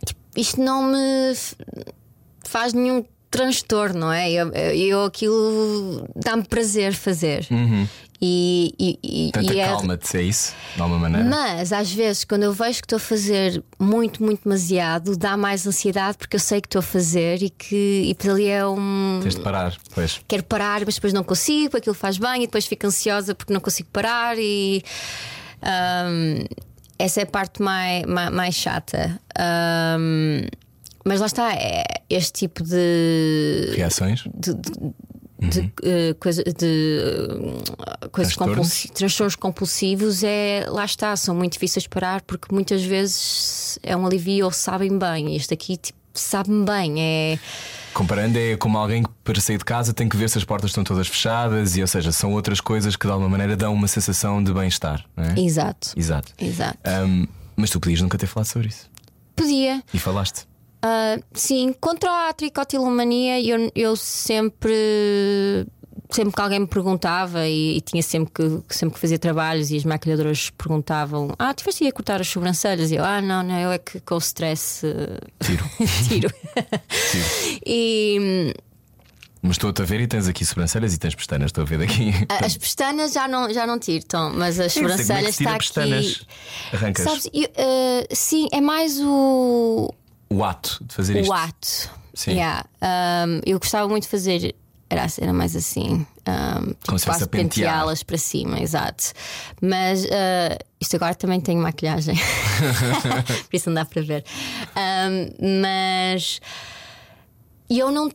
[0.05, 1.33] tipo, isto não me
[2.47, 3.05] faz nenhum
[3.37, 4.31] transtorno, não é?
[4.31, 7.47] Eu, eu aquilo dá-me prazer fazer.
[8.21, 10.53] E, e, e- Tanta e é- calma-te, é isso?
[10.75, 11.27] De alguma maneira?
[11.29, 15.67] mas às vezes, quando eu vejo que estou a fazer muito, muito demasiado, dá mais
[15.67, 19.19] ansiedade porque eu sei que estou a fazer e que e por ali é um
[19.21, 20.21] Tens de parar, pois.
[20.29, 23.59] quero parar, mas depois não consigo, aquilo faz bem e depois fico ansiosa porque não
[23.59, 24.81] consigo parar e
[25.61, 26.45] ahm,
[26.97, 29.19] essa é a parte mais, mais, mais chata.
[29.37, 30.47] Ahm,
[31.05, 34.23] mas lá está, é este tipo de, Reações?
[34.33, 34.71] de, de,
[35.61, 36.99] de, eh, coisa, de
[38.01, 38.55] eh, coisas Transtornos?
[38.57, 43.95] compulsi- transtornos compulsivos é lá está, são muito difíceis de parar porque muitas vezes é
[43.95, 45.35] um alívio ou sabem bem.
[45.35, 47.39] Este aqui tipo, sabe-me bem, é
[47.93, 50.71] Comparando, é como alguém que para sair de casa tem que ver se as portas
[50.71, 53.87] estão todas fechadas, e ou seja, são outras coisas que de alguma maneira dão uma
[53.87, 55.39] sensação de bem-estar, é?
[55.39, 55.93] exato.
[55.95, 56.33] Exato.
[56.37, 56.77] Exato.
[56.83, 58.89] Ahm, mas tu podias nunca ter falado sobre isso.
[59.33, 59.81] Podia.
[59.93, 60.45] E falaste.
[60.87, 64.71] Ah, sim, contra a tricotilomania eu, eu sempre
[66.11, 69.77] sempre que alguém me perguntava e, e tinha sempre que, sempre que fazia trabalhos e
[69.77, 72.91] as maquilhadoras perguntavam: Ah, tiveste a cortar as sobrancelhas?
[72.91, 75.65] E eu, ah, não, não, eu é que com o stress eh, Tiro.
[76.07, 76.29] tiro.
[77.11, 77.59] Tiro.
[77.65, 78.53] e
[79.41, 82.11] Mas estou-te a ver e tens aqui sobrancelhas e tens pestanas, estou a ver daqui.
[82.29, 86.05] as pestanas já não, já não tiro, Tom, mas as é sobrancelhas tira está pestanas?
[86.05, 86.75] aqui.
[86.75, 89.91] Arrancas Sabes, eu, eh, sim, é mais o,
[90.29, 91.29] o ato de fazer isto.
[91.29, 91.89] o ato.
[92.13, 92.31] Sim.
[92.31, 92.65] Yeah.
[92.81, 94.55] Um, eu gostava muito de fazer
[94.89, 96.05] era a cena mais assim.
[96.27, 99.13] Um, tipo, Como fosse quase penteá-las para cima, exato.
[99.61, 102.15] Mas ah, isto agora também tem maquilhagem,
[103.49, 104.23] por isso não dá para ver.
[104.75, 106.39] Um, mas
[107.69, 108.09] eu não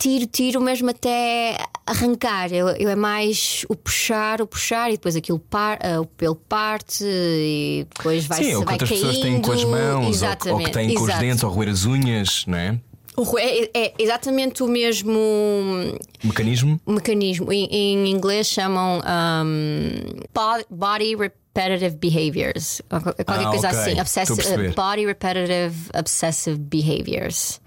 [0.00, 2.52] tiro, tiro mesmo até arrancar.
[2.52, 6.34] Eu, eu é mais o puxar, o puxar e depois aquilo par, ah, o pelo
[6.34, 9.06] parte e depois vai Sim, ou vai quantas caindo.
[9.06, 11.20] pessoas têm com as mãos, ou, ou que têm com os exato.
[11.20, 12.80] dentes, ou roer as unhas, não é?
[13.22, 15.18] O É, é exatamente o mesmo
[16.22, 16.80] Mecanismo?
[16.86, 17.52] mecanismo.
[17.52, 19.90] Em, em inglês chamam um,
[20.34, 22.80] bo- body repetitive behaviors.
[22.88, 23.78] Qualquer Ah, coisa ok.
[23.80, 24.00] assim.
[24.00, 24.74] Obsessive, perceber.
[24.74, 27.60] body repetitive obsessive behaviors.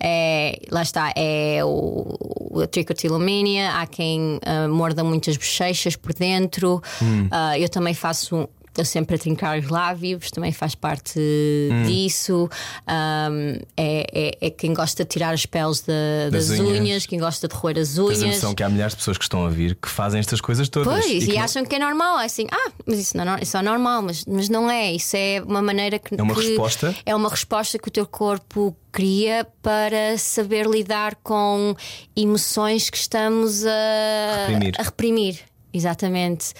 [0.00, 3.70] É, lá está, é o, a tricotilomania.
[3.72, 6.82] Há quem ah, morda muitas bochechas por dentro.
[7.02, 7.28] Hum.
[7.30, 8.48] Ah, eu também faço.
[8.76, 11.82] Eu sempre a trincar os lábios, também faz parte Hum.
[11.84, 12.48] disso.
[12.88, 16.80] Um, é, é, é quem gosta de tirar as peles da- Das das, unhas.
[16.80, 17.06] unhas.
[17.06, 18.20] quem gosta de roer as Tens a unhas.
[18.36, 20.92] noção que há milhares de pessoas que estão a vir que fazem estas coisas todas.
[20.92, 22.20] Pois, que e, não- acham que é normal.
[22.20, 24.92] É assim, ah, mas isso não é, isso é normal, mas, mas não é.
[24.92, 26.14] Isso é uma maneira que.
[26.14, 26.94] É uma que- resposta?
[27.04, 31.74] É uma resposta que o teu corpo cria para saber lidar com
[32.16, 34.74] emoções que estamos a Reprimir.
[34.78, 35.38] a reprimir.
[35.72, 36.54] Exatamente.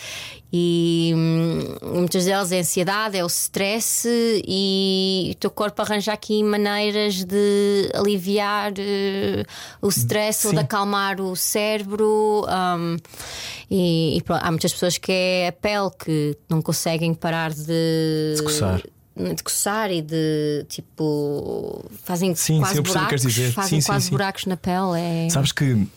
[0.52, 4.06] E hum, muitas delas é a ansiedade, é o stress,
[4.46, 9.44] e o teu corpo arranja aqui maneiras de aliviar eh,
[9.80, 10.58] o stress ou Sim.
[10.58, 12.46] de acalmar o cérebro.
[12.48, 12.96] hum,
[13.70, 18.34] e, e pronto, há muitas pessoas que é a pele que não conseguem parar de,
[18.36, 18.82] De coçar.
[19.34, 23.52] De coçar e de tipo fazem Sim, quase sim, que buracos, dizer.
[23.52, 25.00] fazem Sim, quase buracos na pele.
[25.26, 25.28] É...
[25.30, 25.88] Sabes que hum,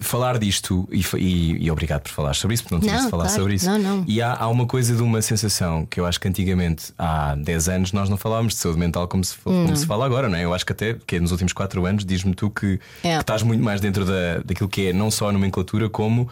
[0.00, 3.24] falar disto, e, e- e obrigado por falar sobre isso, porque não Não, de falar
[3.24, 3.38] claro.
[3.40, 3.66] sobre isso.
[3.66, 4.04] Não, não.
[4.08, 7.68] E há, há uma coisa de uma sensação que eu acho que antigamente, há 10
[7.68, 10.44] anos, nós não falávamos de saúde mental como se, como se fala agora, não é?
[10.44, 13.14] Eu acho que até que nos últimos 4 anos, diz-me tu que, É.
[13.16, 16.28] que estás muito mais dentro da, daquilo que é não só a nomenclatura, como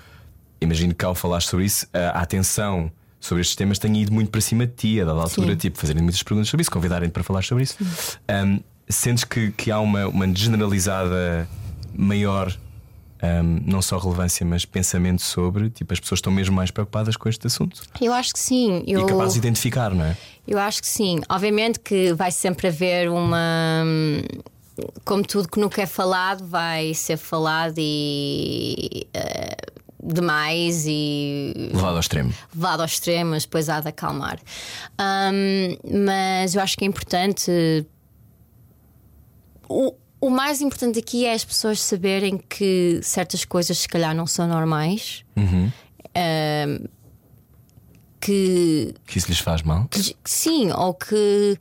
[0.60, 2.90] imagino que ao falar sobre isso, a atenção.
[3.24, 5.56] Sobre estes temas tenha ido muito para cima de ti, a dada altura, Sim.
[5.56, 7.78] tipo, fazerem muitas perguntas sobre isso, convidarem-te para falar sobre isso.
[8.30, 11.48] Um, sentes que, que há uma, uma generalizada
[11.94, 12.54] maior,
[13.22, 17.26] um, não só relevância, mas pensamento sobre, tipo, as pessoas estão mesmo mais preocupadas com
[17.26, 18.84] este assunto Eu acho que sim.
[18.86, 19.00] Eu...
[19.00, 20.14] e capazes de identificar, não é?
[20.46, 21.22] Eu acho que sim.
[21.26, 23.84] Obviamente que vai sempre haver uma.
[25.02, 29.06] Como tudo que nunca é falado, vai ser falado e.
[29.14, 29.56] eh,
[30.04, 32.32] demais e Levado ao extremo.
[32.54, 34.38] levado ao extremo, mas depois há de acalmar.
[34.98, 37.50] Ahm, mas eu acho que é importante.
[39.68, 44.26] O, o mais importante aqui é as pessoas saberem que certas coisas, se calhar, não
[44.26, 45.24] são normais.
[45.36, 46.84] Ahm,
[48.20, 49.86] que Que isso lhes faz mal.
[49.90, 51.58] que- Sim, ou que.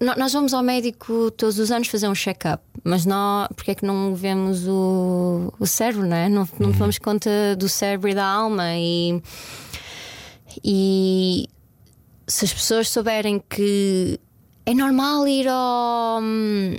[0.00, 3.74] No- Nós vamos ao médico todos os anos fazer um check-up, mas nós, porque é
[3.74, 6.28] que não vemos o, o cérebro, não é?
[6.28, 8.64] Não, não tomamos conta do cérebro e da alma.
[8.76, 9.22] E,
[10.64, 11.48] e
[12.26, 14.18] se as pessoas souberem que
[14.66, 16.20] é normal ir ao,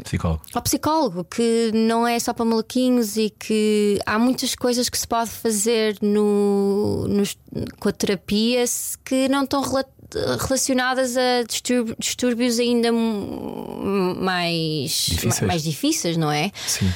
[0.04, 0.42] Psicólogo.
[0.54, 5.08] ao psicólogo, que não é só para maluquinhos e que há muitas coisas que se
[5.08, 7.38] pode fazer no, nos-
[7.80, 8.64] com a terapia
[9.04, 9.62] que não estão
[10.40, 11.44] relacionadas a
[12.00, 15.42] distúrbios, ainda mais Difíceis.
[15.42, 16.52] ma- mais difíceis, não é?
[16.68, 16.92] Sim.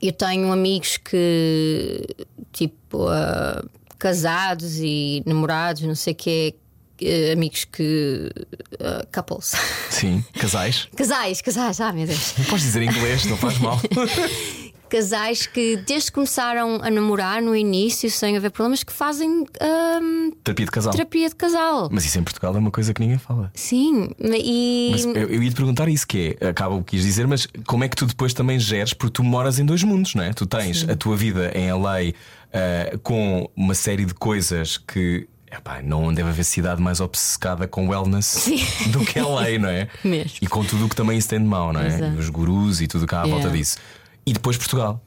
[0.00, 2.06] Eu tenho amigos que,
[2.52, 3.64] tipo, ah,
[3.98, 6.54] casados e namorados, não sei o quê,
[7.00, 8.30] eh, amigos que.
[8.78, 9.52] ah, couples.
[9.90, 10.22] Sim.
[10.34, 10.86] Casais.
[10.96, 12.34] casais, casais, ah, meu Deus.
[12.38, 13.80] Não podes dizer em inglês, não faz mal.
[14.88, 20.30] casais que desde que começaram a namorar no início, sem haver problemas, que fazem hum,
[20.44, 20.92] Terapia de casal.
[20.92, 21.88] terapia de casal.
[21.92, 23.50] Mas isso em Portugal é uma coisa que ninguém fala.
[23.54, 27.04] Sim, e Mas eu, eu ia te perguntar isso, que é, acaba o que quis
[27.04, 30.14] dizer, mas como é que tu depois também geres, porque tu moras em dois mundos,
[30.14, 30.32] não é?
[30.32, 32.12] Tu tens a tua vida em LA
[32.52, 37.88] ah, com uma série de coisas que epá, não deve haver cidade mais obcecada com
[37.88, 38.50] wellness
[38.92, 39.88] do que LA, não é?
[40.04, 40.38] Mesmo.
[40.42, 41.86] E com tudo o que também isso tem de mau, não é?
[41.88, 42.18] Exato.
[42.18, 43.42] Os gurus e tudo o que há à Yeah.
[43.42, 43.78] volta disso.
[44.26, 45.00] E depois Portugal.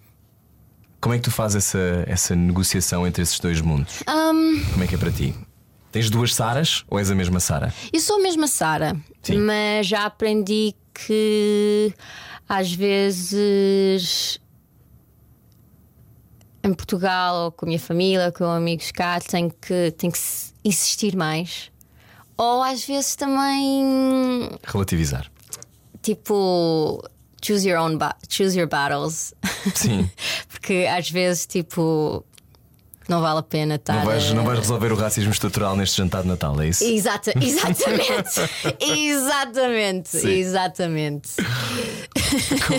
[1.02, 4.04] Como é que tu fazes essa, essa negociação entre esses dois mundos?
[4.10, 5.34] hum, Como é que é para ti?
[5.92, 7.74] Tens duas Saras ou és a mesma Sara?
[7.92, 8.96] eu sou a mesma Sara,
[9.46, 11.94] mas já aprendi que
[12.48, 14.40] às vezes
[16.64, 20.20] em Portugal ou com a minha família, com amigos cá, tenho que, tenho que
[20.64, 21.72] insistir mais.
[22.38, 25.32] Ou às vezes também Relativizar.
[26.02, 27.02] tipo
[27.42, 27.98] choose your own
[28.30, 29.34] choose your battles
[29.76, 30.10] Sim.
[30.50, 32.24] porque às vezes tipo
[33.08, 33.96] não vale a pena estar.
[33.96, 36.84] Não vais, não vais resolver o racismo estrutural neste jantar de Natal, é isso?
[36.84, 38.40] Exata, exatamente,
[38.80, 40.30] exatamente, Sim.
[40.30, 41.30] exatamente.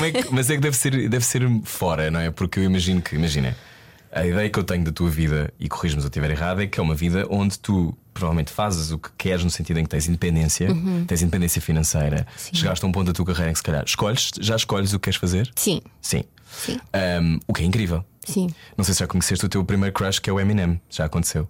[0.07, 2.31] É que- mas é que deve ser, deve ser fora, não é?
[2.31, 3.57] Porque eu imagino que, imagina,
[4.12, 6.66] a ideia que eu tenho da tua vida, e corrijo-me se eu estiver errado, é
[6.66, 9.88] que é uma vida onde tu provavelmente fazes o que queres no sentido em que
[9.88, 11.05] tens independência, Uhum.
[11.07, 14.31] tens independência financeira, chegaste a um ponto da tua carreira em que se calhar escolhes,
[14.40, 15.51] já escolhes o que queres fazer?
[15.57, 16.25] Sim, Sim.
[16.53, 16.79] Sim.
[17.23, 18.05] Um, o que é incrível.
[18.27, 18.49] sim.
[18.77, 20.81] Não sei se já conheceste o teu primeiro crush, que é o Eminem.
[20.90, 21.49] Já aconteceu.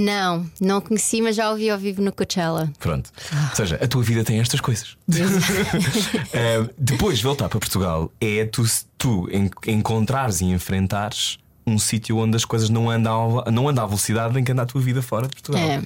[0.00, 2.70] Não, não conheci, mas já ouvi ao vivo no Coachella.
[2.78, 3.10] Pronto.
[3.50, 4.96] Ou seja, a tua vida tem estas coisas.
[6.32, 8.64] Eh, depois de voltar para Portugal, é tu,
[8.96, 13.86] tu en- encontrares e enfrentares um sítio onde as coisas não andam, não andam à
[13.86, 15.60] velocidade em que anda a tua vida fora de Portugal.
[15.62, 15.82] É.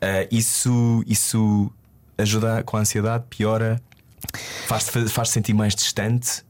[0.00, 1.70] Eh, isso, isso
[2.16, 3.80] ajuda com a ansiedade, piora,
[4.66, 6.42] faz-te faz sentir mais distante.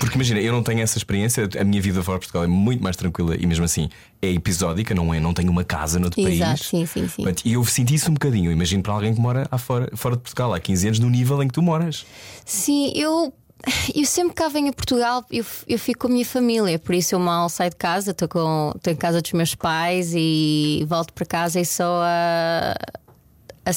[0.00, 2.82] Porque imagina, eu não tenho essa experiência, a minha vida fora de Portugal é muito
[2.82, 3.88] mais tranquila e mesmo assim
[4.20, 5.20] é episódica, não é?
[5.20, 6.66] Não tenho uma casa noutro Exato, país.
[6.66, 7.24] sim, sim, sim.
[7.44, 8.50] E eu senti isso um bocadinho.
[8.50, 11.46] Imagino para alguém que mora fora, fora de Portugal há 15 anos, no nível em
[11.48, 12.04] que tu moras.
[12.44, 13.32] Sim, eu.
[13.94, 16.96] Eu sempre que cá venho a Portugal, eu, eu fico com a minha família, por
[16.96, 20.84] isso eu mal saio de casa, estou com- estou em casa dos meus pais e
[20.88, 22.74] volto para casa e sou a,
[23.64, 23.72] a, a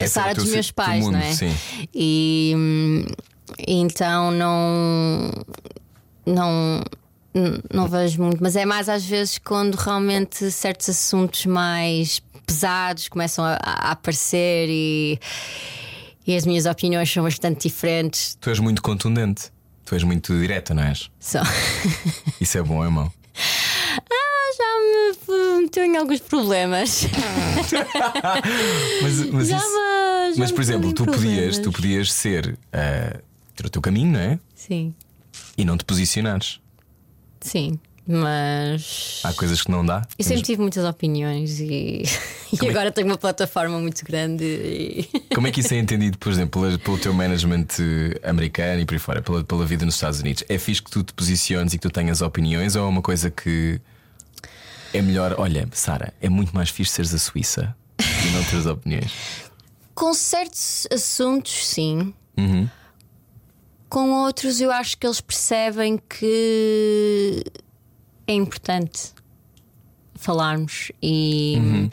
[0.00, 1.32] é Sara teu dos meus pais, mundo, não é?
[1.34, 1.54] sim.
[1.94, 3.04] E hum,
[3.66, 5.30] então não.
[6.24, 6.82] Não.
[7.72, 13.44] Não vejo muito, mas é mais às vezes quando realmente certos assuntos mais pesados começam
[13.44, 15.20] a, a aparecer e,
[16.26, 18.38] e as minhas opiniões são bastante diferentes.
[18.40, 19.52] Tu és muito contundente.
[19.84, 21.10] Tu és muito direta, não és?
[21.20, 21.42] Só.
[22.40, 23.12] Isso é bom, é mau.
[24.56, 27.06] já me meteu em alguns problemas.
[29.02, 33.20] Mas, mas, já isso- me, já mas, por exemplo, tu podias, tu podias ser ah,
[33.56, 34.38] ter o teu caminho, não é?
[34.54, 34.94] Sim,
[35.58, 36.60] E não te posicionares.
[37.40, 37.78] sim.
[38.08, 39.20] Mas.
[39.24, 40.06] Há coisas que não dá.
[40.16, 42.04] Eu sempre tive muitas opiniões e,
[42.62, 44.44] e é agora tenho uma plataforma muito grande.
[44.44, 45.08] E...
[45.34, 47.66] Como é que isso é entendido, por exemplo, pela- pelo teu management
[48.22, 50.44] americano e por aí fora, pela, pela vida nos Estados Unidos?
[50.48, 53.28] É fixe que tu te posiciones e que tu tenhas opiniões ou é uma coisa
[53.28, 53.80] que
[54.94, 55.34] é melhor?
[55.36, 59.10] Olha, Sara, é muito mais fixe seres a Suíça e não teres opiniões.
[59.96, 62.14] Com certos assuntos, sim.
[62.38, 62.68] Uhum.
[63.88, 67.42] Com outros, eu acho que eles percebem que
[68.26, 69.12] é importante
[70.14, 71.90] falarmos e Uhum.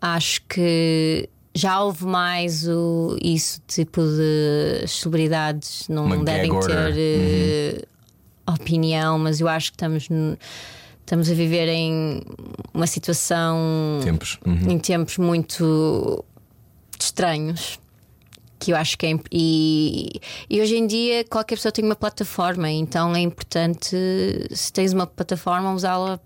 [0.00, 7.84] acho que já houve mais o, isso tipo de celebridades não Uma devem ter eh,
[8.48, 10.36] opinião, mas eu acho que estamos no-
[11.00, 12.22] estamos a viver em
[12.74, 13.58] uma situação
[14.02, 14.38] Tempos.
[14.46, 14.70] Uhum.
[14.72, 16.24] em tempos muito
[16.98, 17.78] estranhos.
[18.60, 19.18] Que eu acho que é.
[19.32, 23.96] E, e hoje em dia qualquer pessoa tem uma plataforma, então é importante,
[24.52, 26.20] se tens uma plataforma, usá-la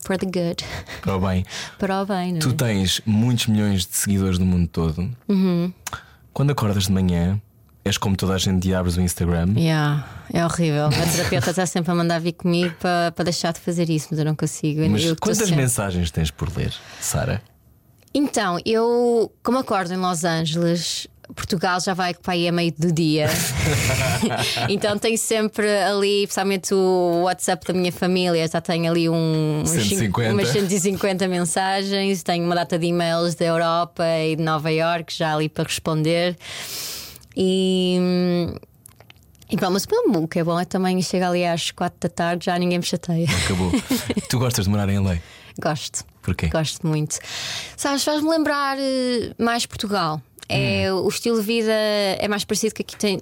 [0.00, 0.64] for the good,
[1.02, 1.44] Para o bem.
[1.78, 2.40] para o bem, não é?
[2.40, 5.10] Tu tens muitos milhões de seguidores no mundo todo.
[5.28, 5.72] Uhum.
[6.32, 7.40] Quando acordas de manhã,
[7.84, 9.54] és como toda a gente e abres o Instagram.
[9.56, 10.86] Yeah, é horrível.
[10.86, 14.18] A terapeuta está sempre a mandar vir comigo para, para deixar de fazer isso, mas
[14.18, 14.80] eu não consigo.
[14.88, 17.40] Mas Eu quantas mensagens tens por ler, Sara?
[18.12, 22.92] Então, eu, como acordo em Los Angeles, Portugal já vai para aí a meio do
[22.92, 23.28] dia.
[24.68, 29.70] então tenho sempre ali, principalmente o WhatsApp da minha família, já tenho ali um, uns
[29.70, 30.32] 150.
[30.32, 35.34] umas 150 mensagens, tenho uma data de e-mails da Europa e de Nova York já
[35.34, 36.36] ali para responder.
[37.36, 37.98] E.
[39.48, 42.46] E mas pelo o que é bom é também chega ali às 4 da tarde,
[42.46, 43.28] já ninguém me chateia.
[43.44, 43.70] Acabou.
[44.28, 45.18] tu gostas de morar em LA?
[45.60, 46.04] Gosto.
[46.20, 46.48] Porquê?
[46.48, 47.18] Gosto muito.
[47.76, 50.20] Sabes, faz-me lembrar eh, mais Portugal.
[50.48, 52.96] É, O estilo de vida é mais parecido com aqui.
[52.96, 53.20] Tem,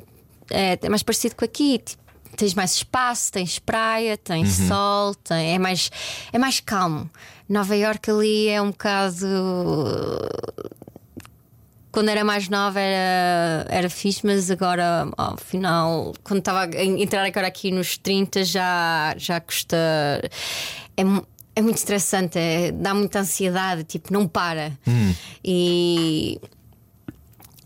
[0.51, 1.79] é, é mais parecido com aqui.
[1.79, 2.05] Tipo,
[2.37, 5.89] Tens mais espaço, tens praia, tens sol, tem, é, mais,
[6.33, 7.09] é mais calmo.
[7.49, 9.25] Nova York ali é um bocado.
[11.93, 17.25] Quando era mais nova era, era fixe, mas agora, ao final, quando estava a entrar
[17.25, 19.77] agora aqui nos 30, já, já custa.
[20.97, 21.03] É,
[21.55, 24.73] é muito estressante, é- dá muita ansiedade, tipo, não para.
[25.45, 26.41] E.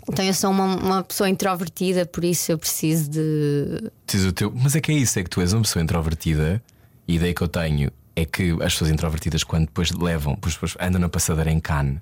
[0.09, 3.91] Então eu sou uma, uma pessoa introvertida, por isso eu preciso de.
[4.07, 4.53] Diz o teu...
[4.55, 6.63] Mas é que é isso, é que tu és uma pessoa introvertida
[7.07, 10.77] e a ideia que eu tenho é que as pessoas introvertidas, quando depois levam, depois
[10.81, 12.01] andam na passadeira em Cannes,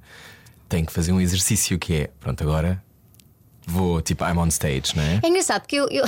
[0.69, 2.83] têm que fazer um exercício que é: pronto, agora
[3.67, 5.21] vou, tipo, I'm on stage, não é?
[5.23, 6.05] É engraçado porque eu, eu,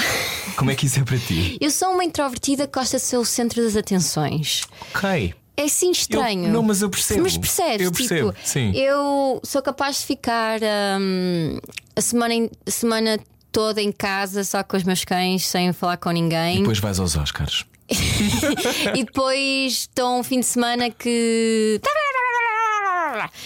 [0.57, 1.59] Como é que isso é para ti?
[1.61, 4.63] eu sou uma introvertida que gosta de ser o centro das atenções.
[4.95, 5.35] Ok.
[5.61, 6.47] É assim estranho.
[6.47, 7.23] Eu- não, mas eu percebo.
[7.23, 7.85] Mas percebes?
[7.87, 8.71] Eu percebo, tipo, sim.
[8.77, 10.61] Eu sou capaz de ficar
[11.01, 11.59] hum,
[11.97, 13.19] a, semana, in- a semana
[13.51, 16.59] toda em casa só com os meus cães, sem falar com ninguém.
[16.61, 17.65] Depois vais aos Oscars.
[18.95, 21.81] e depois estou um fim de semana que.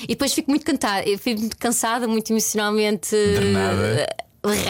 [0.03, 4.07] E depois fico muito cantada, eu fico muito cansada, muito emocionalmente eh,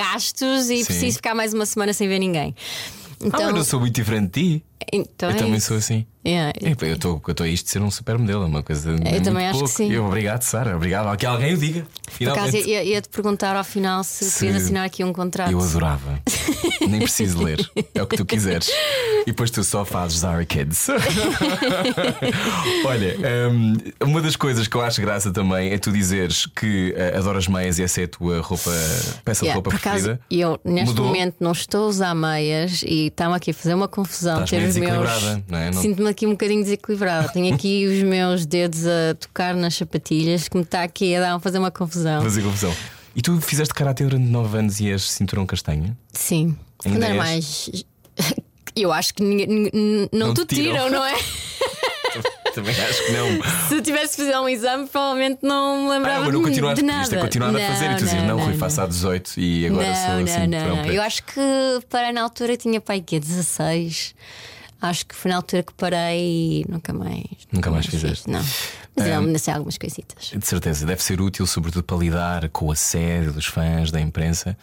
[0.01, 0.85] rastos e Sim.
[0.85, 2.55] preciso ficar mais uma semana sem ver ninguém.
[2.59, 4.65] Ah, Então, mas eu sou muito diferente de ti.
[4.93, 5.69] Então eu é também isso.
[5.69, 6.07] sou assim.
[6.25, 6.53] Yeah.
[6.63, 8.93] Eu estou a isto de ser um super modelo, é uma coisa.
[9.13, 9.91] Eu também acho que sim.
[9.93, 10.77] Eu, obrigado, Sara.
[10.77, 11.17] Obrigado.
[11.17, 11.85] Que alguém o diga.
[12.17, 12.69] Por acaso Finalmente.
[12.71, 15.51] ia- ia-te perguntar ao final se, Se- querias assinar aqui um contrato.
[15.51, 16.21] Eu adorava.
[16.89, 17.69] Nem preciso ler.
[17.93, 18.71] É o que tu quiseres.
[19.23, 20.87] E depois tu só fazes Zara Kids.
[22.87, 23.17] Olha,
[23.51, 23.75] hum,
[24.05, 27.79] uma das coisas que eu acho graça também é tu dizeres que eh, adoras meias
[27.79, 28.71] e essa é a tua roupa,
[29.25, 30.21] peça de Yeah, roupa por acaso, preferida.
[30.31, 31.07] eu neste Mudou?
[31.07, 34.57] momento não estou a usar meias e está-me aqui a fazer uma confusão Estás ter
[34.73, 35.23] os meus.
[35.49, 35.71] não é?
[35.71, 37.29] Não- Sinto-me aqui um bocadinho desequilibrada.
[37.29, 41.35] Tenho aqui os meus dedos a tocar nas sapatilhas que me está aqui a dar
[41.35, 42.23] a fazer uma confusão.
[42.23, 42.75] Fazer confusão.
[43.15, 45.97] E tu fizeste karatê durante 9 anos e és cinturão castanho?
[46.13, 46.57] Sim.
[46.85, 47.17] Ainda era és?
[47.17, 47.85] mais.
[48.75, 50.73] Eu acho que não, Não te tiram.
[50.73, 51.13] tiram, não é?
[52.55, 53.43] Também acho que não.
[53.69, 56.61] Se eu tivesse que fazer um exame, provavelmente não me lembrava Ah, não de, de
[56.61, 57.19] podias ter nada.
[57.19, 60.05] continuado a fazer e tu dizias, não, Rui, faço há 18 e agora não, sou
[60.17, 60.47] não, assim.
[60.49, 60.85] não, não.
[60.87, 61.41] Eu acho que
[61.89, 63.19] parei na altura tinha pai quê?
[63.19, 64.15] 16.
[64.83, 67.25] Acho que foi na altura que parei e nunca mais.
[67.53, 68.01] Nunca mais fiz.
[68.01, 68.29] fizeste.
[68.29, 68.45] Não.
[68.97, 70.33] Mas eu ainda sei algumas coisitas.
[70.37, 74.57] De certeza, deve ser útil, sobretudo para lidar com o assédio dos fãs, da imprensa.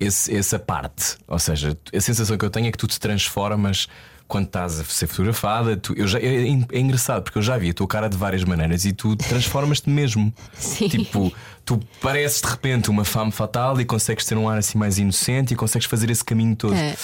[0.00, 3.86] Esse- essa parte, ou seja, a sensação que eu tenho é que tu te transformas
[4.26, 5.76] quando estás a ser fotografada.
[5.76, 8.44] Tu, eu já, é, é engraçado porque eu já vi a tua cara de várias
[8.44, 10.32] maneiras e tu transformas-te mesmo.
[10.54, 10.88] Sim.
[10.88, 11.32] Tipo,
[11.64, 15.52] tu pareces de repente uma fama fatal e consegues ter um ar assim mais inocente
[15.52, 16.74] e consegues fazer esse caminho todo.
[16.74, 16.96] É.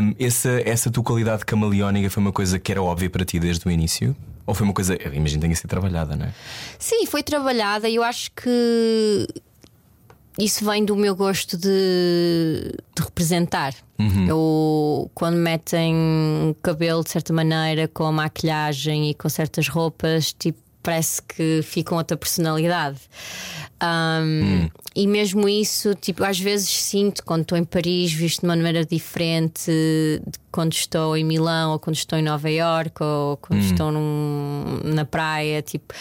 [0.00, 3.66] Um, essa, essa tua qualidade camaleónica foi uma coisa que era óbvia para ti desde
[3.66, 4.14] o início?
[4.46, 6.32] Ou foi uma coisa, imagino que tenha sido trabalhada, não é?
[6.78, 9.26] Sim, foi trabalhada e eu acho que
[10.38, 11.68] isso vem do meu gosto de,
[12.94, 13.74] de representar.
[14.28, 15.94] Eu, quando metem
[16.50, 20.58] o cabelo de certa maneira, com a maquilhagem e com certas roupas, tipo.
[20.82, 23.00] Parece que fica com outra personalidade.
[23.82, 28.54] Um, E mesmo isso, tipo, às vezes sinto quando estou em Paris, visto de uma
[28.54, 33.62] maneira diferente de quando estou em Milão, ou quando estou em Nova York, ou quando
[33.62, 35.60] estou num- na praia.
[35.60, 35.92] Tipo,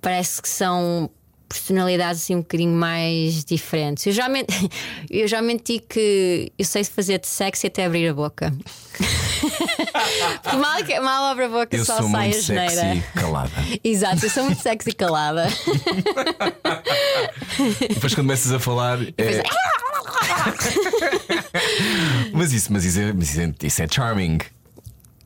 [0.00, 1.10] parece que são
[1.48, 4.06] personalidades assim um bocadinho mais diferentes.
[4.06, 4.46] Eu já, men-
[5.10, 8.52] eu já menti que eu sei fazer de sexy até abrir a boca.
[10.58, 12.70] Mal, mal abre a boca Eu só sou sai muito a geneira.
[12.74, 13.50] sexy calada.
[13.84, 15.46] Exato, eu sou muito sexy calada.
[17.88, 18.98] Depois quando começas a falar.
[19.02, 19.42] é-
[22.32, 24.38] mas isso, mas isso, é, mas isso, é, isso é charming.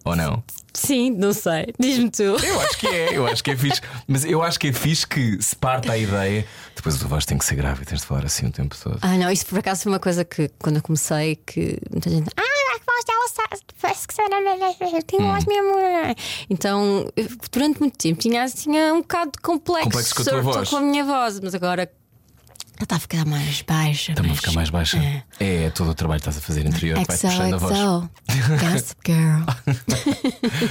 [0.05, 0.43] Ou não?
[0.73, 1.75] Sim, não sei.
[1.79, 2.23] Diz-me tu.
[2.23, 3.81] Eu acho que é, eu acho que é fixe.
[4.07, 6.47] Mas eu acho que é fixe que se parte a ideia.
[6.75, 8.77] Depois a tua voz tem que ser grave e tens de falar assim o tempo
[8.81, 8.99] todo.
[9.03, 12.31] Ah, não, isso por acaso foi uma coisa que quando eu comecei que muita gente.
[12.37, 13.47] Ah, a voz dela
[13.81, 14.15] parece que
[14.97, 15.71] eu tenho voz mesmo.
[16.49, 17.11] Então,
[17.51, 20.69] durante muito tempo tinha, tinha um bocado de complexo, Complexo com a tua voz.
[20.71, 21.91] com a minha voz, mas agora
[22.81, 24.13] ela está a ficar mais baixa.
[24.13, 24.99] Está-me a ficar mais baixa.
[25.39, 25.65] É.
[25.67, 27.79] É, todo o trabalho que estás a fazer interior que vai puxando a voz.
[28.73, 29.45] Gossip Girl.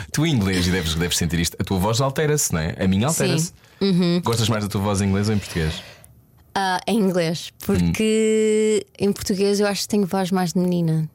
[0.12, 1.56] Tu em inglês e deves, deves sentir isto.
[1.60, 2.76] A tua voz altera-se, não é?
[2.80, 3.54] A minha altera-se.
[3.80, 4.22] Uhum.
[4.24, 5.84] Gostas mais da tua voz em inglês ou em português?
[6.56, 11.08] Ah, em inglês, porque em português eu acho que tenho voz mais de menina.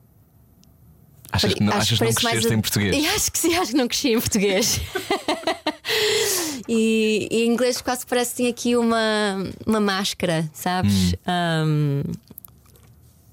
[1.34, 3.04] Achas que não, Acho achas que não cresceste a- em português?
[3.04, 4.80] Eu acho que sim, acho que não cresci em português.
[6.68, 11.14] e, e em inglês quase parece que tem aqui uma, uma máscara, sabes?
[11.26, 12.02] Hum.
[12.08, 12.12] Um,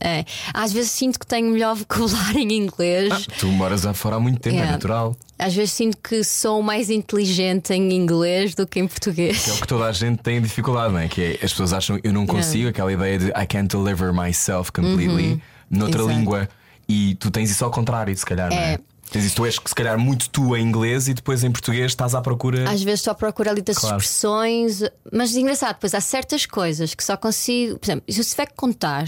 [0.04, 0.26] é.
[0.52, 3.14] Às vezes sinto que tenho melhor vocabulário em inglês.
[3.14, 4.72] Ah, tu moras lá fora há muito tempo, é Yeah.
[4.72, 5.16] natural.
[5.38, 9.47] Às vezes sinto que sou mais inteligente em inglês do que em português.
[9.47, 11.08] É o que toda a gente tem dificuldade, não é?
[11.08, 14.72] Que é, as pessoas acham eu não consigo, aquela ideia de I can't deliver myself
[14.72, 15.39] completely
[15.70, 16.10] noutra Uhum.
[16.10, 16.20] Exato.
[16.20, 16.49] língua.
[16.92, 18.74] E tu tens isso ao contrário, se calhar, não é?
[18.74, 18.80] É.
[19.12, 22.16] Tens isso, tu és se calhar muito tu em inglês e depois em português estás
[22.16, 22.70] à procura.
[22.70, 23.98] Às vezes só procuro ali das Claro.
[23.98, 24.82] expressões,
[25.12, 27.78] mas engraçado, depois há certas coisas que só consigo.
[27.78, 29.08] Por exemplo, se eu tiver que contar,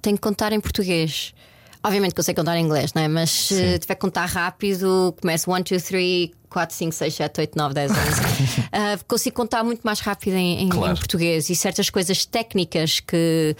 [0.00, 1.34] tenho que contar em português.
[1.82, 3.08] Obviamente que eu sei contar em inglês, não é?
[3.08, 7.56] Mas se tiver que contar rápido, começo 1, 2, 3, 4, 5, 6, 7, 8,
[7.56, 7.98] 9, 10, 11.
[8.72, 10.92] Ah, consigo contar muito mais rápido em, em- Claro.
[10.92, 13.56] em português e certas coisas técnicas que.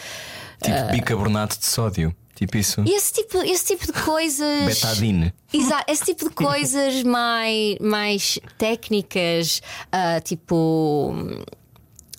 [0.62, 2.14] Tipo bicarbonato de sódio.
[2.36, 2.84] Tipo isso.
[2.86, 4.66] Esse tipo, esse tipo de coisas.
[4.66, 5.32] Betadine.
[5.52, 9.60] Exato, esse tipo de coisas mais, mais técnicas,
[9.90, 11.14] ah, tipo.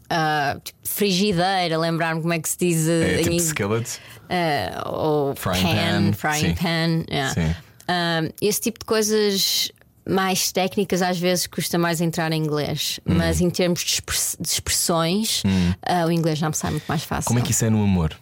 [0.10, 3.44] ah, tipo frigideira, lembrar-me como é que se diz É em tipo inglês.
[3.48, 4.00] skillet.
[4.30, 6.56] Ah, ou Frying pan, pan, frying sim.
[6.56, 7.06] pan.
[7.14, 7.34] yeah.
[7.34, 7.56] Sim.
[7.88, 9.72] Ah, esse tipo de coisas
[10.10, 13.16] mais técnicas às vezes custa mais entrar em inglês, Hum.
[13.16, 15.44] mas em termos de, express- de expressões,
[15.86, 17.28] ah, o inglês já me sai muito mais fácil.
[17.28, 18.18] Como é que isso é no amor?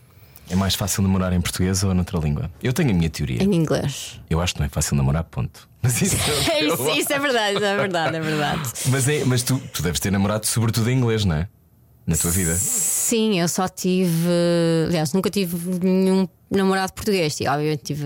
[0.49, 2.51] É mais fácil namorar em português ou noutra língua?
[2.61, 3.41] Eu tenho a minha teoria.
[3.43, 4.19] Em inglês.
[4.29, 5.67] Eu acho que não é fácil namorar, ponto.
[5.81, 6.15] Mas isso,
[6.51, 8.61] É isso, isso é verdade, isso é verdade, é verdade.
[8.89, 11.47] Mas, é, mas tu, tu deves ter namorado sobretudo em inglês, não é?
[12.05, 12.53] Na tua vida.
[12.55, 14.29] Sim, eu só tive.
[14.87, 17.35] Aliás, nunca tive nenhum namorado português.
[17.41, 18.05] Obviamente tive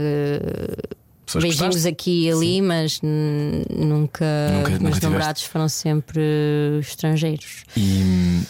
[1.26, 1.88] Pessoas que beijinhos gostaste?
[1.90, 4.26] aqui e ali, mas n- nunca.
[4.54, 5.06] Nunca- nunca meus tiveste?
[5.06, 6.22] namorados foram sempre
[6.80, 7.64] estrangeiros.
[7.76, 8.42] E,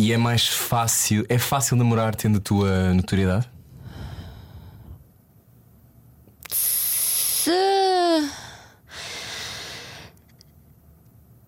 [0.00, 1.26] e é mais fácil.
[1.28, 3.46] É fácil namorar tendo a tua notoriedade?
[6.48, 7.50] Se.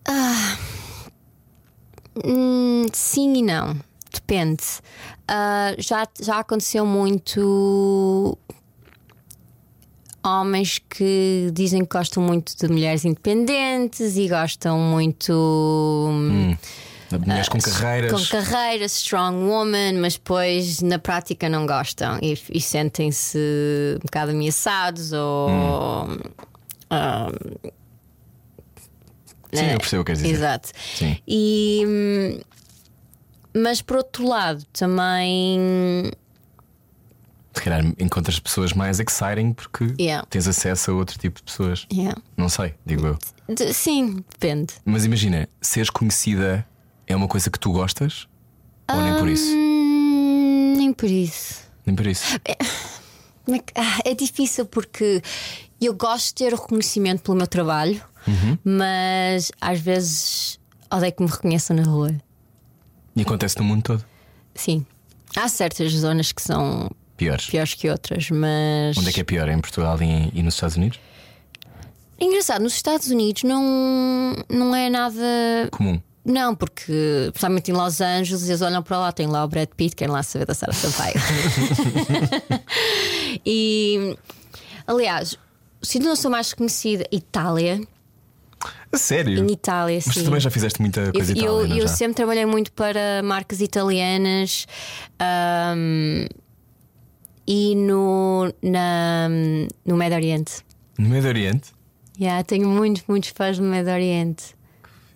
[0.07, 0.55] Ah.
[2.23, 3.75] Hum, sim e não.
[4.13, 4.61] Depende.
[5.27, 8.37] Ah, já, já aconteceu muito.
[10.23, 15.33] Homens que dizem que gostam muito de mulheres independentes e gostam muito.
[15.33, 16.55] hum,
[17.19, 18.11] Mulheres com carreiras.
[18.11, 23.37] Com carreira, strong woman, mas depois na prática não gostam e, e sentem-se
[23.97, 25.49] um bocado ameaçados ou.
[26.89, 27.27] ah,
[29.53, 29.75] Sim, né?
[29.75, 30.33] eu percebo o que queres dizer.
[30.35, 30.69] Exato.
[30.95, 31.17] Sim.
[31.27, 32.39] E, hum,
[33.55, 36.11] mas por outro lado, também.
[37.55, 40.25] Se calhar encontras pessoas mais exciting porque Yeah.
[40.27, 41.85] tens acesso a outro tipo de pessoas.
[41.93, 42.19] yeah.
[42.35, 43.17] Não sei, digo eu.
[43.73, 44.73] Sim, depende.
[44.83, 46.65] Mas imagina, seres conhecida
[47.07, 48.27] é uma coisa que tu gostas?
[48.91, 49.51] Ou nem por isso?
[49.55, 51.63] Hum, nem por isso.
[51.85, 52.23] Nem por isso.
[52.45, 55.21] É, que- ah, é difícil porque
[55.81, 58.57] eu gosto de ter o reconhecimento pelo meu trabalho, Uhum.
[58.63, 60.59] mas às vezes
[60.91, 62.11] odeio que me reconheçam na rua.
[63.15, 64.05] E acontece no mundo todo.
[64.55, 64.85] Sim.
[65.35, 67.45] Há certas zonas que são Piores.
[67.47, 68.97] piores que outras, mas.
[68.97, 69.49] Onde é que é pior?
[69.49, 70.99] Em Portugal e, e nos Estados Unidos?
[72.19, 75.67] Engraçado, nos Estados Unidos não, não é nada.
[75.71, 75.99] Comum.
[76.25, 79.95] Não, porque, principalmente em Los Angeles, eles olham para lá, tem lá o Brad Pitt,
[79.95, 81.15] querem lá saber da Sarah Sampaio.
[83.45, 84.17] e,
[84.87, 85.33] aliás,
[85.81, 87.81] o sítio onde eu sou mais reconhecida, Itália.
[88.89, 89.43] A sério?
[89.43, 90.21] Em Itália, Mas sim.
[90.21, 91.93] tu também já fizeste muita coisa eu, italiana eu já.
[91.93, 94.65] sempre trabalhei muito para marcas italianas
[95.19, 96.27] ahm,
[97.45, 99.27] e no, na,
[99.85, 100.53] no Médio Oriente.
[100.97, 101.71] No Médio Oriente?
[102.17, 104.55] Yeah, tenho muitos, muitos fãs no Médio Oriente.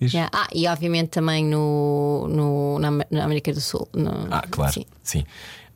[0.02, 0.30] Yeah.
[0.34, 3.88] Ah, e obviamente também no, no, na, na América do Sul.
[3.94, 4.74] no- Ah, claro.
[4.74, 4.86] Sim.
[5.04, 5.24] Sim.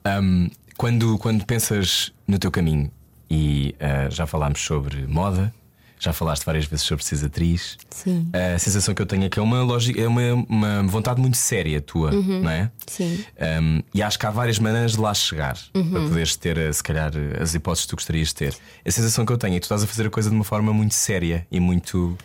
[0.05, 0.47] Ahm,
[0.78, 2.91] quando, quando pensas no teu caminho,
[3.30, 5.53] e ah, já falámos sobre moda,
[5.99, 8.28] já falaste várias vezes sobre seres atriz, Sim.
[8.34, 11.38] a sensação que eu tenho é que é uma lógica, é uma, uma vontade muito
[11.38, 12.41] séria tua, Uhum.
[12.41, 12.72] não é?
[12.88, 13.24] Sim.
[13.61, 15.91] Um, e acho que há várias maneiras de lá chegar Uhum.
[15.91, 18.55] para poderes ter, eh, se calhar, as hipóteses que tu gostarias de ter.
[18.84, 20.43] A sensação que eu tenho é que tu estás a fazer a coisa de uma
[20.43, 22.17] forma muito séria e muito.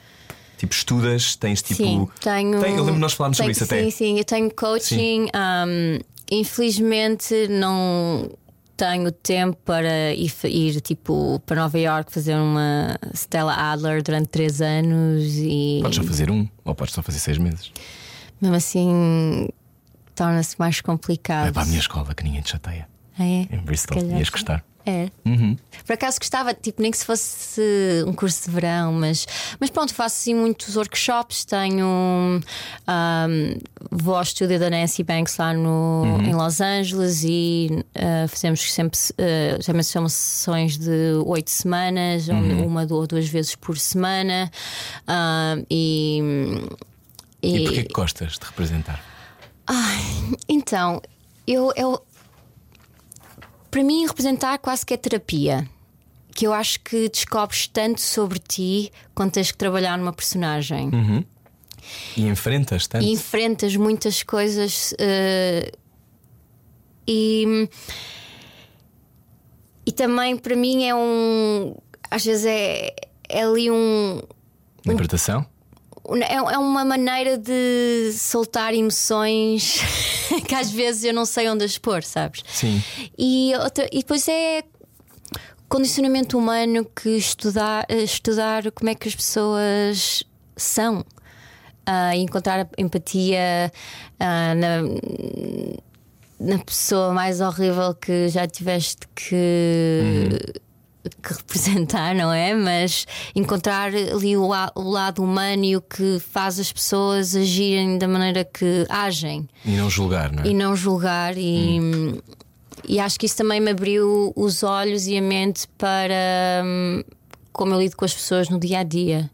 [0.58, 1.82] Tipo, estudas, tens tipo.
[1.82, 2.60] sim, tenho.
[2.60, 3.90] Tem- eu lembro que nós falámos sobre isso sim, até.
[3.90, 5.28] Sim, eu tenho coaching.
[5.34, 5.98] ahm,
[6.30, 8.30] infelizmente não
[8.76, 14.60] tenho tempo para ir, ir tipo para Nova York fazer uma Stella Adler durante três
[14.60, 17.72] anos e Podes só fazer um, ou podes só fazer seis meses.
[18.40, 19.48] mesmo assim
[20.14, 21.44] torna-se mais complicado.
[21.44, 22.88] Vai para a minha escola que ninguém te chateia.
[23.18, 23.46] Ah, é?
[23.50, 23.98] Em Bristol.
[23.98, 24.32] Ias sim.
[24.32, 24.64] gostar.
[24.86, 25.10] É.
[25.24, 25.56] Uhum.
[25.84, 27.60] Por acaso gostava, tipo, nem que se fosse
[28.06, 29.26] um curso de verão, mas,
[29.58, 31.44] mas pronto, faço assim muitos workshops.
[31.44, 32.40] Tenho.
[32.86, 33.58] ahm,
[33.90, 38.96] vou ao estúdio da Nancy Banks lá no, em Los Angeles e ah, fazemos sempre.
[38.96, 44.50] Uh, geralmente são sessões de oito semanas, uma ou duas vezes por semana.
[45.06, 46.20] Ahm, e.
[47.42, 49.02] E, porquê que gostas de representar?
[50.48, 51.02] Então,
[51.46, 52.05] eu, eu.
[53.70, 55.68] Para mim, representar quase que é terapia.
[56.34, 60.90] Que eu acho que descobres tanto sobre ti quando tens que trabalhar numa personagem.
[62.16, 63.04] E enfrentas tanto.
[63.04, 64.94] E enfrentas muitas coisas.
[64.98, 65.72] eh,
[67.06, 67.68] e.
[69.86, 71.76] E também para mim é um.
[72.10, 72.94] Às vezes é,
[73.28, 74.20] é ali um.
[74.84, 75.46] Libertação?
[76.22, 79.80] É, é uma maneira de soltar emoções
[80.46, 82.42] que às vezes eu não sei onde as pôr, sabes?
[82.48, 82.82] Sim.
[83.18, 84.62] E, outra, e depois é
[85.68, 90.24] condicionamento humano que estudar, estudar como é que as pessoas
[90.56, 91.04] são.
[92.14, 93.72] E encontrar empatia
[94.18, 94.82] ah, na,
[96.40, 100.30] na pessoa mais horrível que já tiveste que,
[101.22, 102.54] que representar, não é?
[102.54, 108.06] Mas encontrar ali o, o lado humano e o que faz as pessoas agirem da
[108.08, 110.46] maneira que agem E não julgar, não é?
[110.48, 112.20] e não julgar e,
[112.86, 117.02] e acho que isso também me abriu os olhos e a mente para hum,
[117.52, 119.30] como eu lido com as pessoas no dia a dia.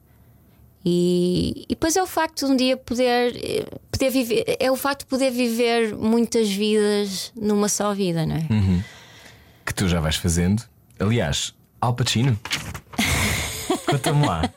[0.84, 5.00] E, e depois é o facto de um dia poder, poder viver, é o facto
[5.00, 8.46] de poder viver muitas vidas numa só vida, não é?
[9.64, 10.62] que tu já vais fazendo.
[10.98, 12.38] Aliás, Al Pacino.
[13.86, 14.48] Conta-me lá.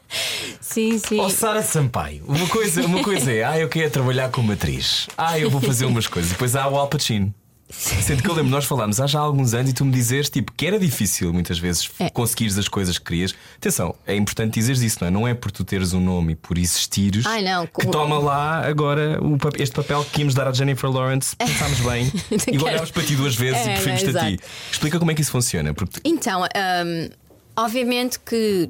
[0.62, 1.20] Sim, sim.
[1.20, 5.08] Ó Sara Sampaio, uma coisa, uma coisa é, ah, eu quero trabalhar como atriz.
[5.18, 6.32] Ah, eu vou fazer umas coisas.
[6.32, 7.34] Depois há o Al Pacino.
[7.78, 10.52] Sendo que eu lembro, nós falámos há já alguns anos e tu me dizes tipo,
[10.54, 12.10] que era difícil muitas vezes É.
[12.10, 13.36] conseguires as coisas que querias.
[13.58, 15.12] Atenção, é importante dizeres isso, não é?
[15.12, 18.66] Não é por tu teres um nome e por existires Ai, não, que toma lá
[18.68, 19.20] agora
[19.58, 21.36] este papel que íamos dar à Jennifer Lawrence.
[21.36, 22.12] Pensámos bem
[22.52, 24.40] e olhámos para ti duas vezes É, e preferimos-te não, a ti.
[24.72, 25.74] Explica como é que isso funciona.
[25.74, 27.10] Porque Então, hum,
[27.56, 28.70] obviamente que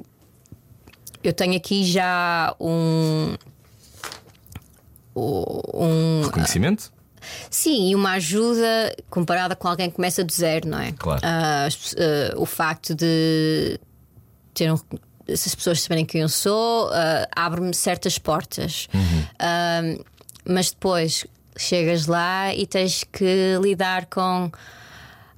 [1.24, 3.34] eu tenho aqui já um.
[5.16, 6.92] um reconhecimento?
[7.50, 10.92] Sim, e uma ajuda comparada com alguém que começa do zero, não é?
[10.92, 11.20] Claro.
[11.24, 13.78] Ah, pe- ah, o facto de
[14.54, 18.88] ter um, se as pessoas saberem quem eu sou ah, abre-me certas portas.
[19.38, 19.80] Ah,
[20.48, 21.26] mas depois
[21.58, 24.50] chegas lá e tens que lidar com.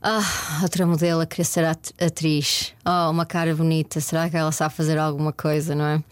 [0.00, 2.72] Ah, outra modelo a querer ser at- atriz.
[2.86, 4.00] Oh, uma cara bonita.
[4.00, 6.02] Será que ela sabe fazer alguma coisa, não é?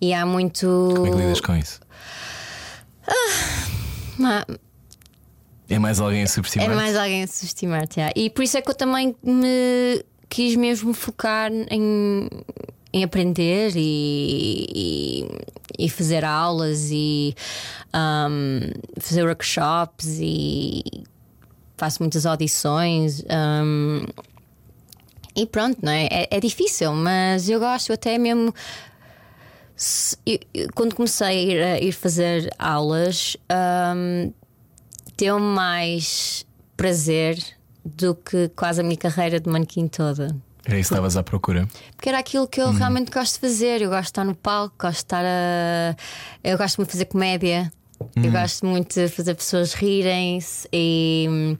[0.00, 0.66] E há muito.
[0.96, 1.78] Como é que lidas com isso?
[4.18, 4.44] Ma-
[5.68, 6.70] É mais alguém a subestimar?
[6.70, 7.96] É mais alguém a subestimar-te.
[8.00, 8.10] já.
[8.14, 12.28] E por isso é que eu também me quis mesmo focar em,
[12.92, 14.66] em aprender e,
[15.78, 17.34] e, e fazer aulas e
[17.94, 18.60] um,
[19.00, 20.82] fazer workshops e
[21.76, 23.22] faço muitas audições.
[23.62, 24.04] um,
[25.36, 26.04] e pronto, não é?
[26.10, 26.28] é?
[26.30, 28.54] é difícil, mas eu gosto até mesmo.
[29.76, 30.38] se- eu-
[30.74, 33.36] quando comecei a ir, a ir fazer aulas,
[33.96, 34.32] um,
[35.16, 36.46] deu mais
[36.76, 37.38] prazer
[37.84, 40.34] do que quase a minha carreira de manequim toda.
[40.66, 41.68] Era isso que estavas à procura.
[41.94, 43.82] Porque era aquilo que eu realmente gosto de fazer.
[43.82, 45.94] Eu gosto de estar no palco, gosto de estar a.
[46.42, 47.70] Eu gosto muito de fazer comédia.
[48.16, 51.56] Eu gosto muito de fazer pessoas rirem-se e.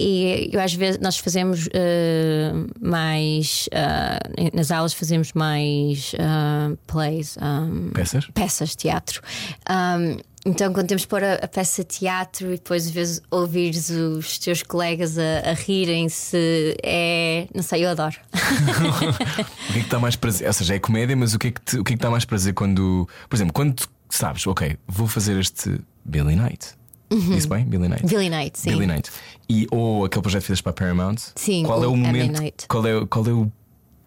[0.00, 7.36] E eu, às vezes nós fazemos eh, mais eh, nas aulas fazemos mais eh, plays,
[7.42, 8.26] um, Peças?
[8.32, 9.20] peças de teatro.
[9.68, 13.20] Um, então, quando temos de pôr a, a peça de teatro e depois às vezes
[13.28, 17.48] ouvires os teus colegas a, a rirem-se, é.
[17.52, 18.16] Não sei, eu adoro.
[19.68, 20.46] O que é que dá mais prazer?
[20.46, 22.10] Ou seja, é comédia, mas o que é que, te, o que, é que dá
[22.10, 23.08] mais prazer quando.
[23.28, 26.78] Por exemplo, quando sabes, ok, vou fazer este Billy Night.
[27.10, 27.64] Disse bem?
[27.64, 28.02] Billy Night.
[28.02, 28.08] Uhum.
[28.08, 28.70] Billy Night, sim.
[28.70, 29.10] Billy Night.
[29.48, 31.16] E, ou aquele projeto que fizeste para a Paramount.
[31.34, 32.66] Sim, qual é o momento?
[32.68, 33.50] Qual é, qual é o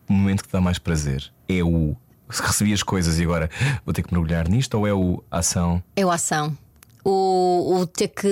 [0.08, 1.32] momento que te dá mais prazer?
[1.50, 1.96] É o.
[2.30, 3.50] Se recebi as coisas e agora
[3.86, 5.84] vou ter que mergulhar nisto, ou é o ação?
[5.96, 6.56] É o ação.
[7.04, 8.32] O, o ter que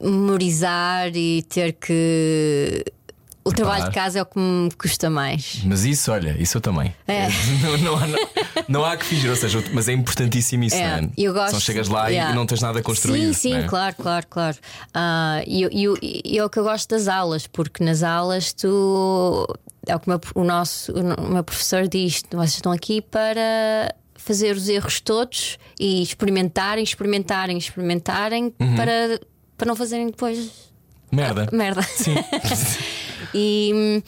[0.00, 2.84] memorizar e ter que.
[3.48, 5.60] O trabalho de casa é o que me custa mais.
[5.64, 6.94] Mas isso, olha, isso eu também.
[7.06, 7.28] É.
[7.62, 8.18] Não, não há, não,
[8.68, 11.10] não há que fingir, ou seja, mas é importantíssimo isso, É, não é?
[11.16, 11.52] eu gosto.
[11.54, 12.32] Só chegas lá yeah.
[12.32, 13.32] e não tens nada construído.
[13.34, 13.62] Sim, sim, é?
[13.62, 14.56] claro, claro, claro.
[14.92, 15.64] Ah, e
[16.36, 19.46] é o que eu gosto das aulas, porque nas aulas tu.
[19.86, 23.94] É o que o meu, o nosso, o meu professor diz: vocês estão aqui para
[24.16, 28.74] fazer os erros todos e experimentarem, experimentarem, experimentarem Uhum.
[28.74, 29.20] para,
[29.56, 30.50] para não fazerem depois
[31.12, 31.48] Merda.
[31.52, 31.82] merda.
[31.82, 32.16] Sim.
[33.34, 34.02] E,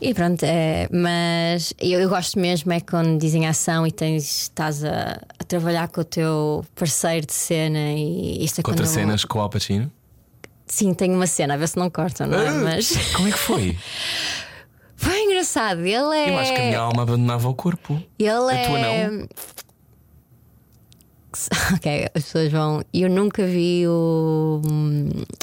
[0.00, 4.82] e pronto, é, mas eu, eu gosto mesmo é quando dizem ação e tens, estás
[4.84, 9.24] a, a trabalhar com o teu parceiro de cena e isto é Contra quando cenas
[9.24, 9.90] com o Al Pacino.
[10.66, 12.48] Sim, tenho uma cena, a ver se não cortam, não é?
[12.48, 13.76] Ah, Mas Como é que foi?
[14.96, 15.80] foi engraçado.
[15.80, 16.30] Ele é.
[16.30, 18.00] Eu acho que a minha alma abandonava o corpo.
[18.16, 18.66] Ele A é.
[18.66, 19.28] tua não?
[21.74, 22.82] Ok, as pessoas vão.
[22.92, 24.60] Eu nunca vi o.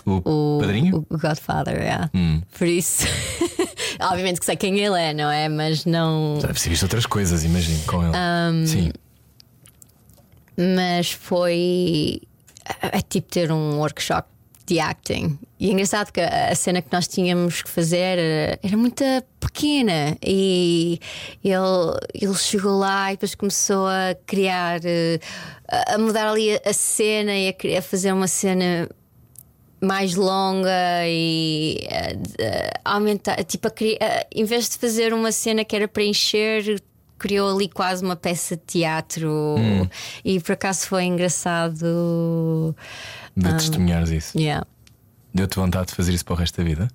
[0.06, 1.06] O, o padrinho?
[1.10, 2.10] O Godfather, yeah.
[2.14, 2.42] Hum.
[2.58, 3.06] Por isso.
[4.00, 5.50] Obviamente que sei quem ele é, não é?
[5.50, 6.40] Mas não.
[6.42, 8.14] Já percebiste outras coisas, imagino, com ele.
[8.16, 8.92] Um, Sim.
[10.76, 12.22] mas foi
[12.82, 14.28] é tipo ter um workshop
[14.66, 15.40] de acting.
[15.60, 19.04] E é engraçado que a a cena que nós tínhamos que fazer era, era muito
[19.40, 21.00] pequena e
[21.44, 25.20] ele, ele chegou lá e depois começou a criar, eh,
[25.68, 28.90] a a mudar ali a, a cena e a, a fazer uma cena
[29.82, 35.76] mais longa e eh, aumentar, tipo, a eh, em vez de fazer uma cena que
[35.76, 36.82] era para encher,
[37.18, 39.56] criou ali quase uma peça de teatro
[40.24, 42.76] e por acaso foi engraçado.
[43.36, 44.38] De testemunhares isso.
[44.38, 44.66] Yeah,
[45.38, 46.88] Deu-te vontade de fazer isso para o resto da vida?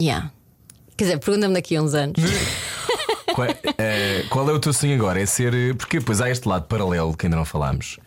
[0.00, 0.30] yeah.
[0.96, 2.16] Quer dizer, pergunta-me daqui a uns anos.
[3.34, 5.20] Qual é, eh, qual é o teu sonho agora?
[5.20, 5.54] É ser.
[5.54, 7.98] eh, Porque depois há este lado paralelo que ainda não falámos,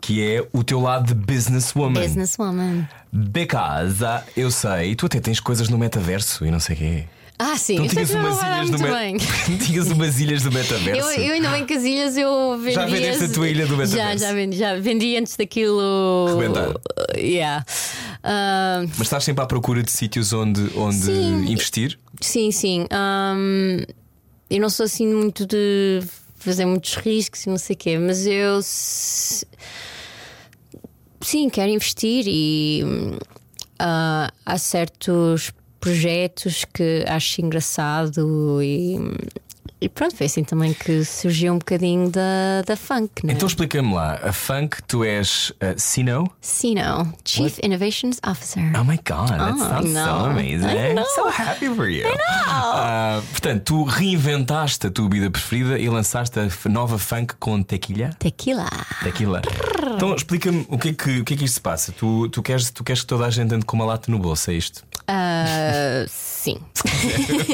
[0.00, 2.00] que é o teu lado de businesswoman.
[2.00, 2.88] Businesswoman.
[3.12, 7.04] Because ah, eu sei, tu até tens coisas no metaverso e não sei o quê.
[7.40, 9.16] Ah, sim, Então tinhas umas ilhas do muito me- bem.
[9.64, 11.08] tinhas umas ilhas do metaverso.
[11.10, 12.74] Eu, eu ainda bem que as ilhas eu vendi.
[12.74, 14.24] Já vendeste a tua ilha do Já, metaverso?
[14.24, 16.36] já vendi, já vendi antes daquilo.
[16.40, 16.74] Rebentar.
[17.16, 17.64] Yeah.
[18.24, 21.44] Ah, Mas estás sempre à procura de sítios onde, onde Sim.
[21.52, 21.98] investir?
[22.20, 22.86] sim, sim.
[22.90, 23.84] Ahm,
[24.50, 26.02] eu não sou assim muito de
[26.36, 28.60] fazer muitos riscos e não sei o quê, mas eu
[31.20, 32.82] sim, quero investir e
[33.78, 38.96] ah, há certos projetos que acho engraçado e,
[39.80, 43.32] e pronto, foi assim também que surgiu um bocadinho da, da funk, né?
[43.32, 46.30] Então explica-me lá, a funk, tu és uh, Sino?
[46.40, 48.62] Sino, Chief Innovations Officer.
[48.78, 50.66] Oh my god, that Oh, sounds I so amazing.
[50.66, 50.92] I.
[50.92, 52.04] I'm so happy for you.
[52.28, 58.10] Ah, portanto, tu reinventaste a tua bebida preferida e lançaste a nova funk com tequila?
[58.18, 58.68] Tequila.
[59.02, 59.42] Tequila.
[59.94, 61.92] Então explica-me o que, é que, o que é que isto se passa.
[61.92, 64.50] Tu, tu, queres, tu queres que toda a gente ande com uma lata no bolso,
[64.50, 64.82] é isto?
[65.06, 66.04] Ah,
[66.38, 66.58] sim.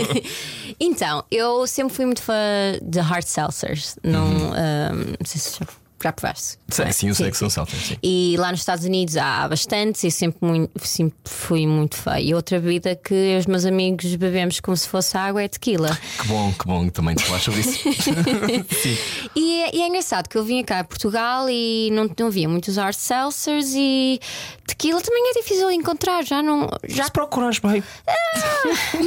[0.78, 2.34] então, eu sempre fui muito fã
[2.82, 3.96] de hard seltzers.
[4.02, 5.66] Não, ah, não sei se já,
[6.04, 6.58] já provaste.
[6.68, 7.96] Sei, sim, eu sei que são sim.
[8.02, 12.18] E lá nos Estados Unidos há bastantes e sempre, muito, sempre fui muito fã.
[12.20, 15.96] E outra bebida que os meus amigos bebemos como se fosse água é tequila.
[16.20, 17.78] Que bom, que bom que também te falas sobre isso.
[18.82, 18.96] sim.
[19.34, 22.48] E, é- e é engraçado que eu vinha cá a Portugal e não, não havia
[22.48, 24.20] muitos hard seltzers e
[24.66, 26.68] tequila também é difícil de encontrar, já não.
[26.86, 27.82] Já Se procurares bem.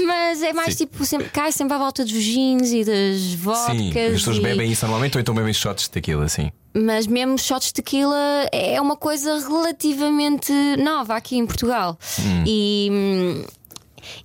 [0.05, 0.85] Mas é mais Sim.
[0.85, 3.77] tipo, sempre, cai sempre à volta dos gins e das vodkas.
[3.77, 6.51] Sim, as pessoas e- bebem isso normalmente ou então bebem shots de tequila, sim.
[6.85, 11.97] Mas mesmo shots de tequila é uma coisa relativamente nova aqui em Portugal.
[12.19, 12.43] Hum.
[12.45, 13.45] E hum,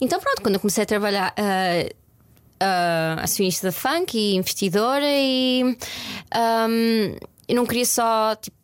[0.00, 1.34] então pronto, quando eu comecei a trabalhar.
[1.36, 1.88] ah,
[2.60, 7.16] ah, acionista da funk e investidora e hum,
[7.48, 8.56] eu não queria só tipo,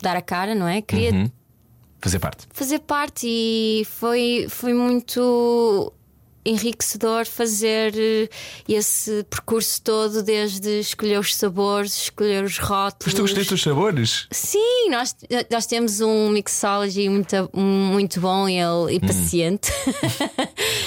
[0.00, 0.80] dar a cara, não é?
[0.80, 1.30] Queria Uhum.
[2.02, 2.46] Fazer parte.
[2.52, 5.92] fazer parte e foi, foi muito
[6.44, 8.28] enriquecedor fazer eh,
[8.68, 13.06] esse percurso todo, desde escolher os sabores, escolher os rótulos.
[13.06, 14.26] Mas tu escolheste os sabores?
[14.30, 15.14] Sim, nós,
[15.50, 19.00] nós temos um mixology muito, muito bom e, ele- e Hum.
[19.06, 19.70] paciente.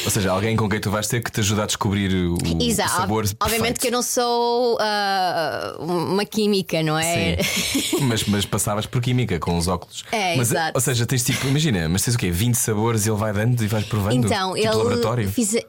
[0.06, 2.62] Ou seja, alguém com quem tu vais ter que te ajudar a descobrir o, o
[2.64, 2.92] Exato.
[2.92, 3.26] sabor.
[3.42, 7.38] Obviamente que eu não sou ah, uma química, não é?
[7.44, 7.98] Sim.
[8.04, 10.04] mas, mas passavas por química com os óculos.
[10.12, 10.72] É, mas, exato.
[10.76, 12.32] Ou seja, tens tipo, imagina, mas tens o quê?
[12.32, 14.14] 20 sabores e ele vai dando e vais provando?
[14.26, 15.30] Então, tipo ele laboratório.
[15.46, 15.66] Fiz-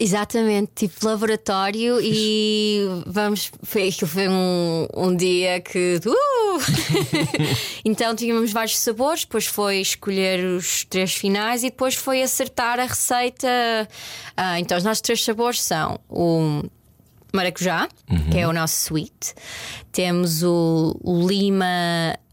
[0.00, 3.50] Exatamente, tipo laboratório e vamos.
[3.64, 6.00] Foi, foi um, um dia que.
[6.06, 6.58] Uh!
[7.84, 12.84] então tínhamos vários sabores, depois foi escolher os três finais e depois foi acertar a
[12.84, 13.48] receita.
[14.36, 16.62] Ah, então os nossos três sabores são o
[17.32, 18.30] maracujá, Uhum.
[18.30, 19.34] que é o nosso sweet,
[19.92, 21.66] temos o, o lima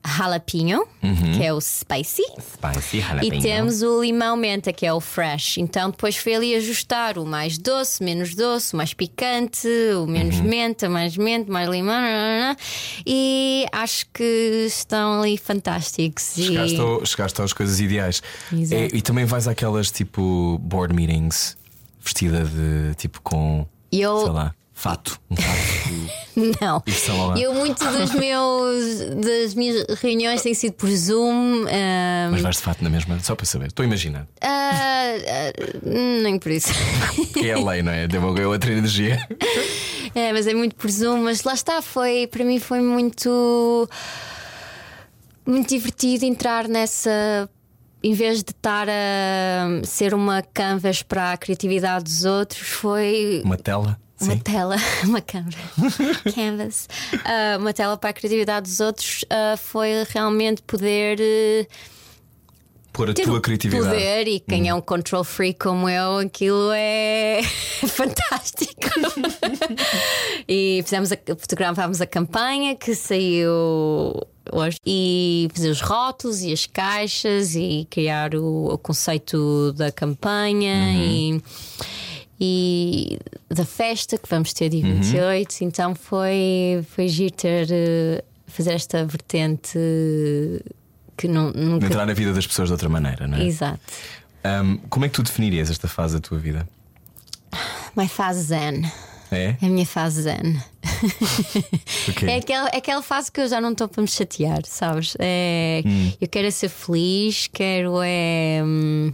[0.07, 0.87] jalapeno,
[1.35, 2.21] que é o spicy.
[2.39, 5.57] Spicy E temos o limão menta, que é o fresh.
[5.57, 9.67] Então depois foi ali ajustar o mais doce, menos doce, o mais picante,
[9.99, 10.43] o menos Uhum.
[10.43, 12.55] menta, mais menta, mais limão.
[13.05, 16.37] E acho que estão ali fantásticos.
[16.37, 18.21] E- Chegaste, ao- chegaste às coisas ideais.
[18.53, 18.81] Exato.
[18.83, 21.57] É, e também vais àquelas tipo board meetings
[21.99, 25.19] vestida de tipo com E eu- sei lá, fato.
[25.31, 26.61] Um fato.
[26.61, 26.83] Não.
[26.85, 27.39] Isso é.
[27.39, 31.65] Eu, muito dos meus, das minhas reuniões têm sido por Zoom.
[32.29, 33.67] Mas vais de fato na mesma, só para saber.
[33.67, 34.27] Estou a imaginar.
[34.41, 35.53] ah, ah,
[36.21, 36.69] nem por isso.
[37.15, 38.07] Porque é a lei, não é?
[38.07, 39.27] Deu uma outra energia.
[40.13, 43.89] É, mas é muito por Zoom, mas lá está, foi, para mim foi muito
[45.45, 47.49] muito divertido entrar nessa
[48.03, 53.57] em vez de estar a ser uma canvas para a criatividade dos outros, foi Uma
[53.57, 53.99] tela.
[54.21, 54.39] Uma Sim.
[54.39, 55.57] tela, uma câmara,
[56.33, 56.87] canvas,
[57.25, 61.67] Ah, uma tela para a criatividade dos outros, ah, foi realmente poder eh,
[62.93, 63.89] Pôr a tua criatividade.
[63.89, 67.41] poder e quem é um control freak como eu, aquilo é
[67.89, 68.73] fantástico.
[70.47, 76.65] e fizemos a, fotografámos a campanha que saiu hoje e fazer os rótulos e as
[76.65, 81.41] caixas e criar o, o conceito da campanha e,
[82.39, 83.17] e
[83.49, 85.63] da festa que vamos ter dia 28.
[85.63, 89.79] Então foi, foi giro ter eh, fazer esta vertente
[91.17, 93.45] que nu- nunca Entrar na vida das pessoas de outra maneira, não é?
[93.45, 93.79] Exato.
[94.43, 96.67] Ahm, como é que tu definirias esta fase da tua vida?
[97.95, 98.81] My fase zen.
[99.31, 99.55] É?
[99.61, 100.61] É a minha fase zen.
[102.05, 102.25] Porquê?
[102.27, 105.15] É aquela, é aquela fase que eu já não estou para me chatear, sabes?
[105.19, 106.11] É, Hum.
[106.19, 109.11] Eu quero é ser feliz, quero é hum,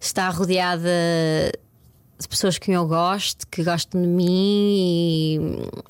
[0.00, 0.90] estar rodeada
[2.22, 5.36] de pessoas que eu gosto, que gostam de mim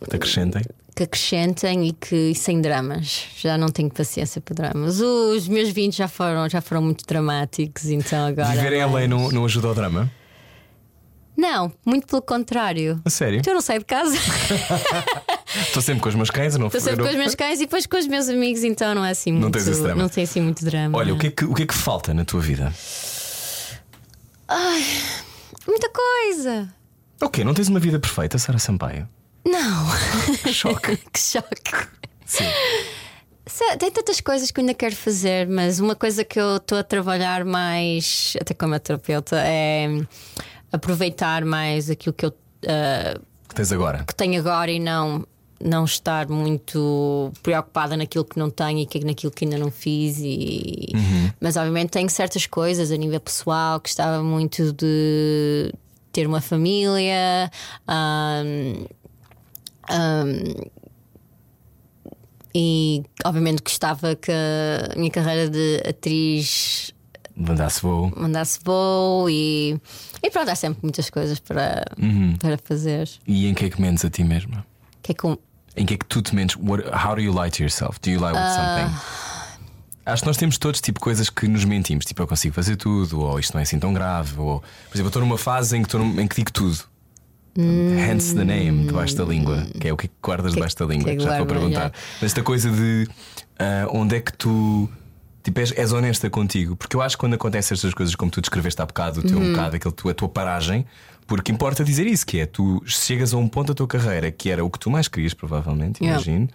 [0.05, 0.63] e Te acrescentem?
[0.95, 3.27] que acrescentem e que e sem dramas.
[3.39, 5.01] Já não tenho paciência para dramas.
[5.01, 8.51] Os meus vinhos já foram, já foram muito dramáticos, então agora.
[8.51, 10.11] Viverem a lei não, não ajuda ao drama?
[11.37, 13.01] Não, muito pelo contrário.
[13.05, 13.41] A sério?
[13.47, 14.17] Eu não saio de casa.
[15.67, 17.87] Estou sempre com os meus cães, não Estou sempre com os meus cães e depois
[17.87, 19.45] com os meus amigos, então não é assim muito.
[19.45, 20.03] Não tens esse drama.
[20.03, 20.99] Não tem assim muito drama.
[20.99, 22.73] Olha, o que, é que, o que é que falta na tua vida?
[25.67, 26.73] Muita coisa.
[27.21, 27.45] O quê?
[27.45, 29.09] Não tens uma vida perfeita, Sara Sampaio?
[29.45, 29.87] Não.
[30.43, 30.97] Que choque.
[31.13, 31.89] que choque.
[32.27, 32.45] Sim.
[33.79, 36.83] Tem tantas coisas que eu ainda quero fazer, mas uma coisa que eu estou a
[36.83, 39.89] trabalhar mais, até como terapeuta, é
[40.73, 42.33] aproveitar mais aquilo que eu
[42.67, 44.05] ah, que tens agora?
[44.05, 45.27] que tenho agora e não,
[45.63, 50.19] não estar muito preocupada naquilo que não tenho e que- naquilo que ainda não fiz.
[50.21, 50.89] E...
[51.41, 55.73] Mas obviamente tenho certas coisas a nível pessoal, gostava muito de
[56.13, 57.51] ter uma família.
[57.87, 58.85] ahm,
[59.89, 60.71] ahm,
[62.55, 66.93] e obviamente gostava que a minha carreira de atriz
[67.35, 68.13] Mandasse voo.
[68.15, 69.81] mandasse voo e,
[70.23, 71.83] e pronto, há sempre muitas coisas para,
[72.39, 73.09] para fazer.
[73.27, 74.67] E em que é que mentes a ti mesma?
[75.03, 75.39] Que é com,
[75.77, 76.57] Em que é que tu te mentes?
[76.57, 77.99] What- how do you lie to yourself?
[78.01, 78.55] Do you lie with Ah.
[78.91, 79.53] something?
[80.05, 83.21] Acho que nós temos todos tipo coisas que nos mentimos, tipo eu consigo fazer tudo,
[83.21, 84.67] ou isto não é assim tão grave, ou por
[84.97, 86.79] exemplo, eu estou numa fase em que, num- em que digo tudo.
[87.57, 90.87] Hence the name, debaixo da língua, que é o que é que guardas debaixo da
[90.87, 91.93] língua, que é que já estou a perguntar.
[92.15, 93.07] Mas esta coisa de
[93.59, 94.89] ah, onde é que tu
[95.45, 98.41] tipo, és, és honesta contigo, porque eu acho que quando acontecem estas coisas, como tu
[98.41, 99.49] descreveste há bocado, o teu Uhum.
[99.49, 100.87] um bocado, aquele, a tua paragem,
[101.33, 104.51] porque importa dizer isso, que é tu chegas a um ponto da tua carreira que
[104.51, 106.23] era o que tu mais querias, provavelmente, Yeah.
[106.23, 106.47] imagino.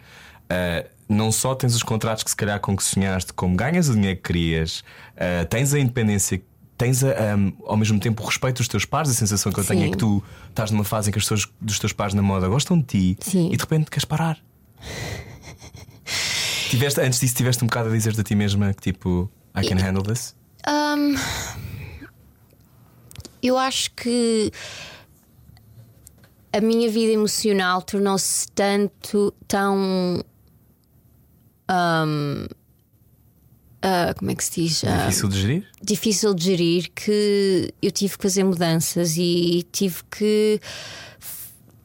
[0.43, 3.95] Uh, não só tens os contratos que se calhar com que sonhaste, como ganhas o
[3.95, 4.83] dinheiro que querias,
[5.15, 6.39] uh, tens a independência,
[6.77, 9.09] tens a, um, ao mesmo tempo o respeito dos teus pares.
[9.09, 9.91] A sensação que eu tenho é Sim.
[9.93, 12.77] que tu estás numa fase em que as pessoas dos teus pares na moda gostam
[12.77, 13.47] de ti Sim.
[13.51, 14.37] e de repente queres parar.
[16.69, 19.27] tiveste, antes disso, tiveste um bocado a dizer-te a ti mesma que tipo,
[19.59, 20.35] I can handle this?
[20.67, 21.15] Hum,
[23.47, 24.51] eu acho que
[26.51, 30.23] a minha vida emocional tornou-se tanto tão.
[31.69, 32.45] hum,
[33.81, 34.83] ah, como é que se diz?
[34.83, 35.67] Ah, Difícil de gerir?
[35.81, 40.59] difícil de gerir que eu tive que fazer mudanças e tive que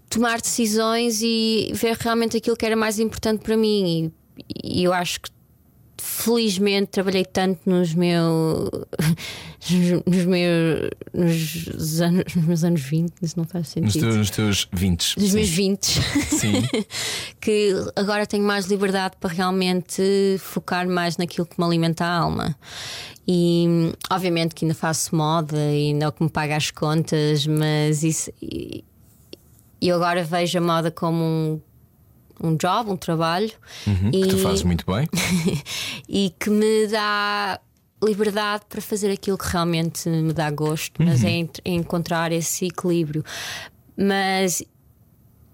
[0.09, 4.13] tomar decisões e ver realmente aquilo que era mais importante para mim.
[4.65, 5.31] E, e eu acho que
[6.05, 8.69] felizmente trabalhei tanto nos meus
[10.05, 14.03] nos meus nos anos, nos meus anos 20, isso não faz Nos sentido.
[14.03, 15.19] teus, nos teus 20.
[15.21, 15.37] Nos sim.
[15.37, 16.63] meus 20 Sim.
[17.41, 20.03] que agora tenho mais liberdade para realmente
[20.41, 22.57] focar mais naquilo que me alimenta a alma.
[23.27, 27.47] E obviamente que ainda faço moda e ainda é o que me paga as contas,
[27.47, 28.33] mas isso.
[28.43, 28.85] E
[29.81, 31.61] eu agora vejo a moda como um,
[32.43, 33.51] um job, um trabalho
[33.87, 35.09] Uhum, e, Que tu fazes muito bem.
[36.09, 37.61] e que me dá
[38.03, 41.31] liberdade para fazer aquilo que realmente me dá gosto, mas é
[41.65, 43.25] é encontrar esse equilíbrio.
[43.97, 44.63] Mas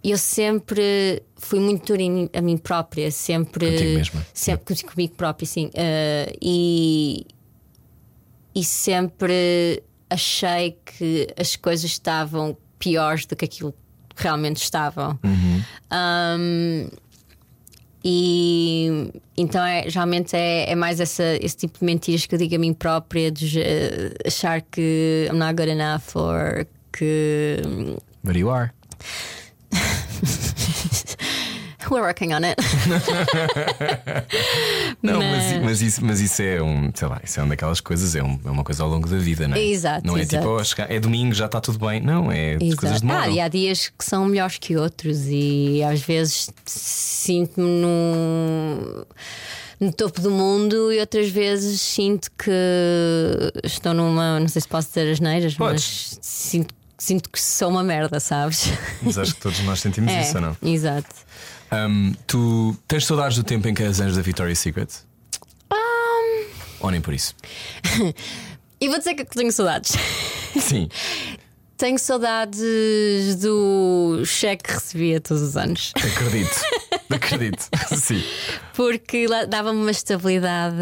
[0.03, 3.70] eu sempre fui muito dura em a mim própria, sempre.
[3.70, 4.26] Contigo mesma.
[4.33, 5.70] Sempre contigo- comigo própria, sim.
[5.74, 7.26] Eh, e,
[8.55, 13.74] e sempre achei que as coisas estavam piores do que aquilo
[14.23, 15.19] realmente estavam.
[15.25, 16.89] Um,
[18.05, 22.55] e então é, geralmente é, é mais essa, esse tipo de mentiras que eu digo
[22.55, 27.61] a mim própria, de eh, achar que I'm not good enough or que
[28.23, 28.73] But you are.
[31.91, 32.57] we're working on it.
[35.03, 37.80] Não, Mas- mas, mas isso, mas isso é um, sei lá, isso é uma daquelas
[37.80, 39.62] coisas, é, um- é uma coisa ao longo da vida, não é?
[39.64, 40.43] Exato, Não é exato.
[40.43, 42.01] tipo, oh, chegar- é domingo, já está tudo bem.
[42.01, 43.01] Não, é as coisas Exato.
[43.01, 43.20] demoram.
[43.22, 49.07] Ah, e há dias que são melhores que outros, e às vezes sinto-me no,
[49.80, 52.51] no topo do mundo, e outras vezes sinto que
[53.64, 54.41] estou numa.
[54.41, 56.16] Não sei se posso dizer as neiras, Podes.
[56.16, 58.72] mas sinto, sinto que sou uma merda, sabes?
[59.03, 60.57] Mas acho que todos nós sentimos é, isso ou não?
[60.62, 61.09] Exato.
[61.71, 64.89] Um, tu tens saudades do tempo em que és anjo da Victoria's Secret?
[66.81, 67.35] Ou nem por isso?
[68.81, 69.93] E vou dizer que tenho saudades.
[70.57, 70.89] Sim.
[71.77, 75.93] Tenho saudades do cheque que recebia todos os anos.
[75.97, 76.61] Acredito.
[77.09, 77.69] Acredito.
[77.97, 78.23] Sim.
[78.75, 80.77] Porque dava-me uma estabilidade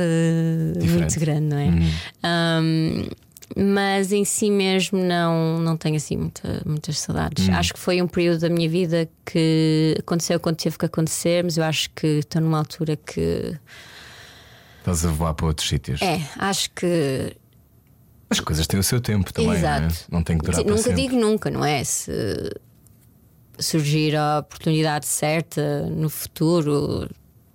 [0.74, 0.98] Diferente.
[1.00, 2.60] muito grande, não é?
[2.62, 3.08] Um,
[3.54, 7.48] mas em si mesmo não, não tenho assim muita- muitas saudades.
[7.50, 11.56] Acho que foi um período da minha vida que aconteceu quando teve que acontecer, mas
[11.56, 13.56] eu acho que estou numa altura que.
[14.78, 16.00] Estás a voar para outros sítios.
[16.02, 17.36] É, acho que.
[18.28, 19.80] As coisas têm o seu tempo também, Exato.
[19.82, 19.92] não é?
[20.10, 21.02] Não tem que durar nunca sempre.
[21.02, 21.84] digo nunca, não é?
[21.84, 22.50] Se
[23.58, 27.08] surgir a oportunidade certa no futuro,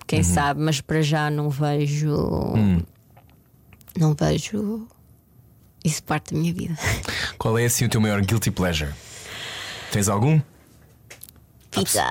[0.08, 0.26] quem Uhum.
[0.26, 2.16] sabe, mas para já não vejo.
[2.56, 2.82] Hum.
[4.00, 4.88] Não vejo
[5.84, 6.78] Isso parte da minha vida.
[7.38, 8.92] Qual é assim o teu maior guilty pleasure?
[9.92, 10.40] Tens algum?
[11.72, 12.06] Pizza.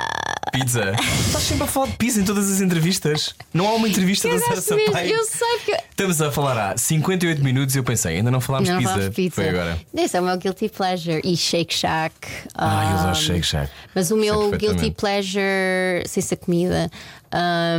[0.53, 0.93] Pizza.
[1.27, 3.35] Estás sempre a falar de pizza em todas as entrevistas.
[3.53, 5.15] Não há uma entrevista da Sara Sampaio.
[5.15, 5.73] Eu sei que.
[5.91, 8.93] Estamos a falar há 58 minutos e eu pensei, ainda não falámos Não pizza.
[8.95, 9.35] falámos pizza.
[9.35, 9.79] Foi agora.
[9.95, 11.21] Esse é o meu guilty pleasure.
[11.23, 12.15] E Shake Shack.
[12.55, 13.71] Ah, eu um, adoro Shake Shack.
[13.95, 16.91] Mas o meu guilty pleasure, sem ser comida.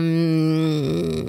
[0.01, 1.25] hum,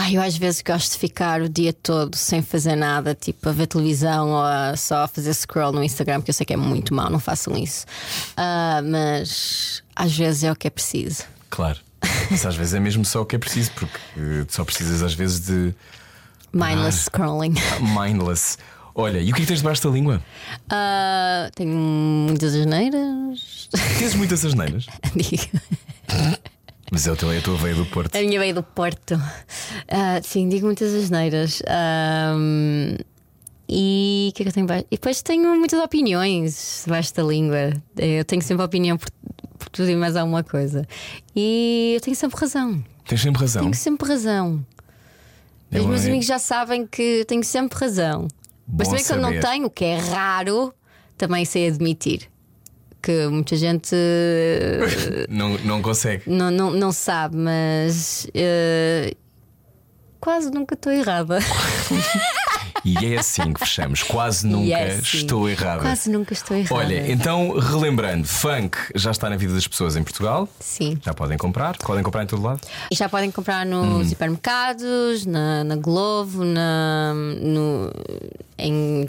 [0.00, 3.52] Ai, eu às vezes gosto de ficar o dia todo sem fazer nada, tipo a
[3.52, 6.56] ver televisão ou a só a fazer scroll no Instagram, porque eu sei que é
[6.56, 7.84] muito mau, não façam isso.
[8.36, 11.24] Ah, mas às vezes é o que é preciso.
[11.50, 11.80] Claro.
[12.30, 15.14] Mas às vezes é mesmo só o que é preciso, porque eh, só precisas às
[15.14, 15.74] vezes de
[16.52, 17.10] Mindless Ah.
[17.10, 17.54] scrolling.
[17.98, 18.56] mindless.
[18.94, 20.22] Olha, e o que é que tens debaixo da língua?
[20.70, 23.68] Ah, tenho muitas asneiras.
[23.98, 24.86] Tens muitas asneiras.
[25.16, 26.38] Digo.
[26.90, 28.16] Mas é, o teu, é a tua veia do Porto.
[28.16, 29.14] A minha veio do Porto.
[29.88, 31.62] Ah, sim, digo muitas asneiras.
[31.68, 32.96] Ahm,
[33.68, 34.86] e o que é que eu tenho baixo?
[34.90, 37.72] E depois tenho muitas opiniões debaixo da língua.
[37.96, 39.10] Eu tenho sempre opinião por,
[39.58, 40.86] por tudo e mais alguma coisa.
[41.36, 42.82] E eu tenho sempre razão.
[43.06, 43.62] Tens sempre razão.
[43.62, 44.66] Tenho sempre razão.
[45.70, 48.28] É Os meus é- amigos já sabem que eu tenho sempre razão.
[48.66, 49.40] Mas Bom também quando não saber.
[49.44, 50.74] tenho, o que é raro,
[51.18, 52.30] também sei admitir.
[53.00, 56.24] Que muita gente eh, Não, não consegue.
[56.26, 59.14] não, não, não sabe, mas eh,
[60.20, 61.38] quase nunca estou errada.
[62.84, 64.02] E é assim que fechamos.
[64.02, 65.18] Quase nunca é assim.
[65.18, 65.82] estou errada.
[65.82, 66.74] Quase nunca estou errada.
[66.74, 70.48] Olha, então, relembrando, funk já está na vida das pessoas em Portugal.
[70.60, 70.98] Sim.
[71.02, 71.76] Já podem comprar.
[71.78, 72.60] Podem comprar em todo lado.
[72.90, 74.08] E já podem comprar nos Hum.
[74.08, 77.92] supermercados, na, na Glovo, na, no,
[78.58, 79.06] em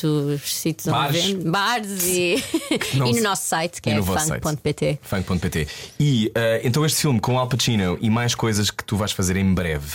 [0.00, 1.24] certos sítios onde Bares.
[1.24, 2.44] vende, bares e,
[2.94, 4.98] não e no nosso site que E é no funk.pt.
[5.02, 5.68] Funk.pt.
[5.98, 9.36] E eh, então este filme com Al Pacino e mais coisas que tu vais fazer
[9.36, 9.86] em breve.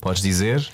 [0.00, 0.66] Podes dizer?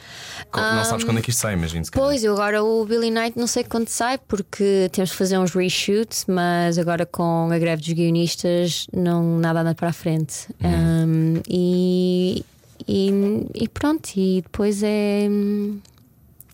[0.51, 1.85] Co- não sabes quando é que isto sai, imagino.
[1.91, 5.53] Pois, eu agora o Billy Knight não sei quando sai, porque temos que fazer uns
[5.53, 10.47] reshoots, mas agora com a greve dos guionistas não nada anda para a frente.
[10.63, 11.35] Uhum.
[11.39, 12.45] Um, e,
[12.87, 13.11] e,
[13.55, 15.27] e pronto, e depois é.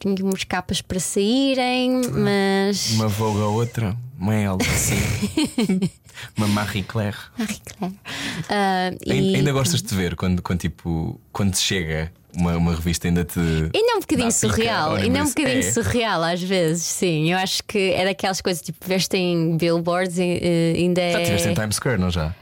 [0.09, 2.93] Umas capas para saírem, mas.
[2.93, 3.97] Uma Vogue ou outra.
[4.19, 5.91] Uma L, assim.
[6.37, 7.17] uma Marie Claire.
[7.39, 7.95] Marie Claire.
[8.49, 13.25] Ah, e- Ainda, gostas de ver quando, quando, tipo, quando chega uma, uma revista, ainda
[13.25, 13.39] te.
[13.39, 15.73] Ainda é um bocadinho surreal, ainda é um bocadinho é.
[15.73, 17.33] surreal às vezes, sim.
[17.33, 21.13] Eu acho que é daquelas coisas tipo, veste em billboards, e, eh, ainda é.
[21.13, 22.35] Já estiveste em Times Square, não já?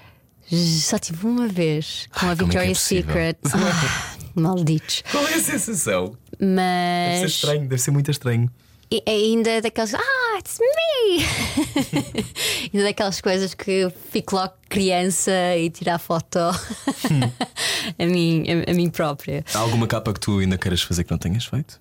[0.51, 3.05] Só tive uma vez com a é é Victoria's possível?
[3.13, 3.39] Secret.
[4.39, 5.03] Ah, malditos.
[5.11, 6.15] Qual é a sensação?
[6.39, 8.51] Deve ser Mas estranho, deve ser muito estranho.
[8.91, 9.95] e- ainda é daquelas.
[9.95, 11.24] Ah, it's me!
[12.72, 16.39] ainda daquelas coisas que fico logo criança e tirar foto
[17.99, 19.45] a, mim, a, a mim própria.
[19.55, 21.80] Há alguma capa que tu ainda queiras fazer que não tenhas feito?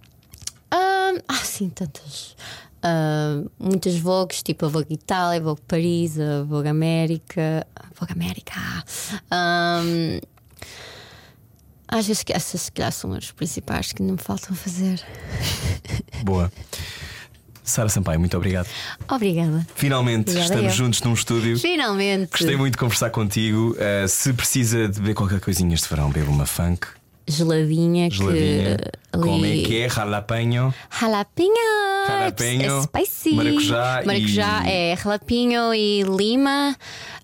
[0.72, 2.36] Ahm, ah, sim, tantas.
[2.84, 7.66] Ahm, muitas Vogues, tipo a Vogue Itália, a Vogue Paris, a Vogue América.
[7.76, 8.54] a Vogue América.
[9.32, 10.20] Ahm,
[11.88, 15.02] às vezes que essas se calhar são as principais que não me faltam fazer.
[16.24, 16.52] Boa.
[17.64, 18.68] Sara Sampaio, muito obrigado.
[19.10, 19.68] Obrigada.
[19.76, 20.78] Finalmente Obrigada estamos eu.
[20.78, 21.60] juntos num estúdio.
[21.60, 22.30] Finalmente.
[22.32, 23.72] Gostei muito de conversar contigo.
[23.76, 26.88] Uh, se precisa de beber qualquer coisinha este verão, beba uma funk,
[27.30, 28.78] Geladinha, geladinha.
[28.78, 29.18] que.
[29.20, 29.90] Como é que é?
[29.90, 30.74] Jalapeno.
[30.98, 31.54] Jalapinho!
[32.08, 33.34] Jalapeno, é spicy.
[33.36, 36.74] maracujá Maracujá e- é jalapinho e lima,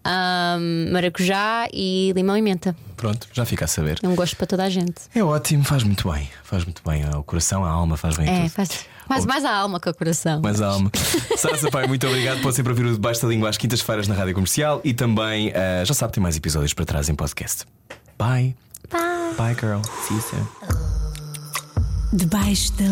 [0.04, 2.76] ahm, maracujá e limão e menta.
[3.04, 4.00] Pronto, já fica a saber.
[4.02, 4.94] É um gosto para toda a gente.
[5.14, 6.30] É ótimo, faz muito bem.
[6.42, 8.50] Faz muito bem ao coração, à alma, faz bem É, tudo.
[8.52, 10.40] faz mais, mais a alma que o coração.
[10.42, 10.90] Mais a alma.
[11.36, 12.42] Sara Sampaio, muito obrigado.
[12.42, 15.86] Pode sempre ouvir o Debaixo da Língua às quintas-feiras na Rádio Comercial e também, uh,
[15.86, 17.66] já sabe, tem mais episódios para trás em podcast.
[18.18, 18.56] Bye.
[18.90, 19.34] Bye.
[19.38, 19.82] Bye, girl.
[20.08, 20.93] See you soon.
[22.16, 22.86] Debaixo da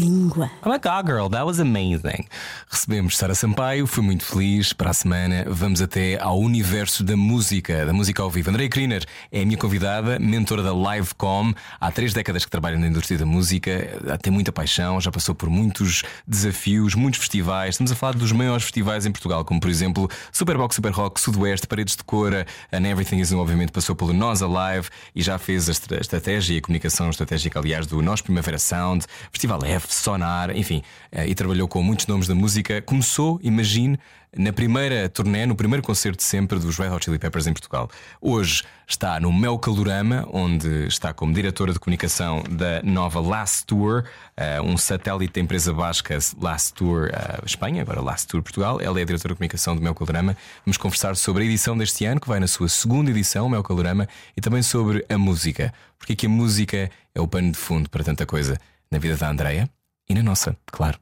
[0.00, 0.50] língua.
[0.64, 2.24] Oh my god, girl, that was amazing.
[2.70, 4.72] Recebemos Sara Sampaio, fui muito feliz.
[4.72, 8.48] Para a semana vamos até ao universo da música, da música ao vivo.
[8.48, 11.52] Andrei Kriner é a minha convidada, mentora da Livecom.
[11.78, 15.50] Há três décadas que trabalha na indústria da música, tem muita paixão, já passou por
[15.50, 17.74] muitos desafios, muitos festivais.
[17.74, 21.66] Estamos a falar dos maiores festivais em Portugal, como por exemplo Superbox Super Rock, Sudoeste,
[21.66, 25.72] Paredes de Cora, and Everything Is, obviamente, passou pelo Nós Alive e já fez a
[25.72, 30.82] estra- estratégia e a comunicação estratégica, aliás, do Nós Primavera Sound, Festival F, Sonar, enfim,
[31.12, 32.80] eh, e trabalhou com muitos nomes da música.
[32.82, 33.98] Começou, imagine,
[34.36, 37.88] na primeira turnê, no primeiro concerto de sempre dos Red Hot Chili Peppers em Portugal.
[38.20, 44.04] Hoje está no Mel Calorama, onde está como diretora de comunicação da nova Last Tour,
[44.36, 48.80] eh, um satélite da empresa basca Last Tour eh, Espanha, agora Last Tour Portugal.
[48.80, 50.36] Ela é a diretora de comunicação do Mel Calorama.
[50.66, 54.08] Vamos conversar sobre a edição deste ano, que vai na sua segunda edição, Mel Calorama,
[54.36, 55.72] e também sobre a música.
[55.98, 58.58] Porque é que a música é o pano de fundo para tanta coisa
[58.90, 59.70] na vida da Andreia
[60.08, 60.98] e na nossa, claro.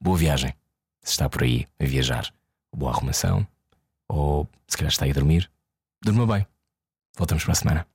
[0.00, 0.54] Boa viagem.
[1.02, 2.32] Se está por aí a viajar,
[2.72, 3.46] boa arrumação,
[4.08, 5.50] ou se calhar está aí a dormir,
[6.02, 6.46] durma bem.
[7.16, 7.88] Voltamos para a semana.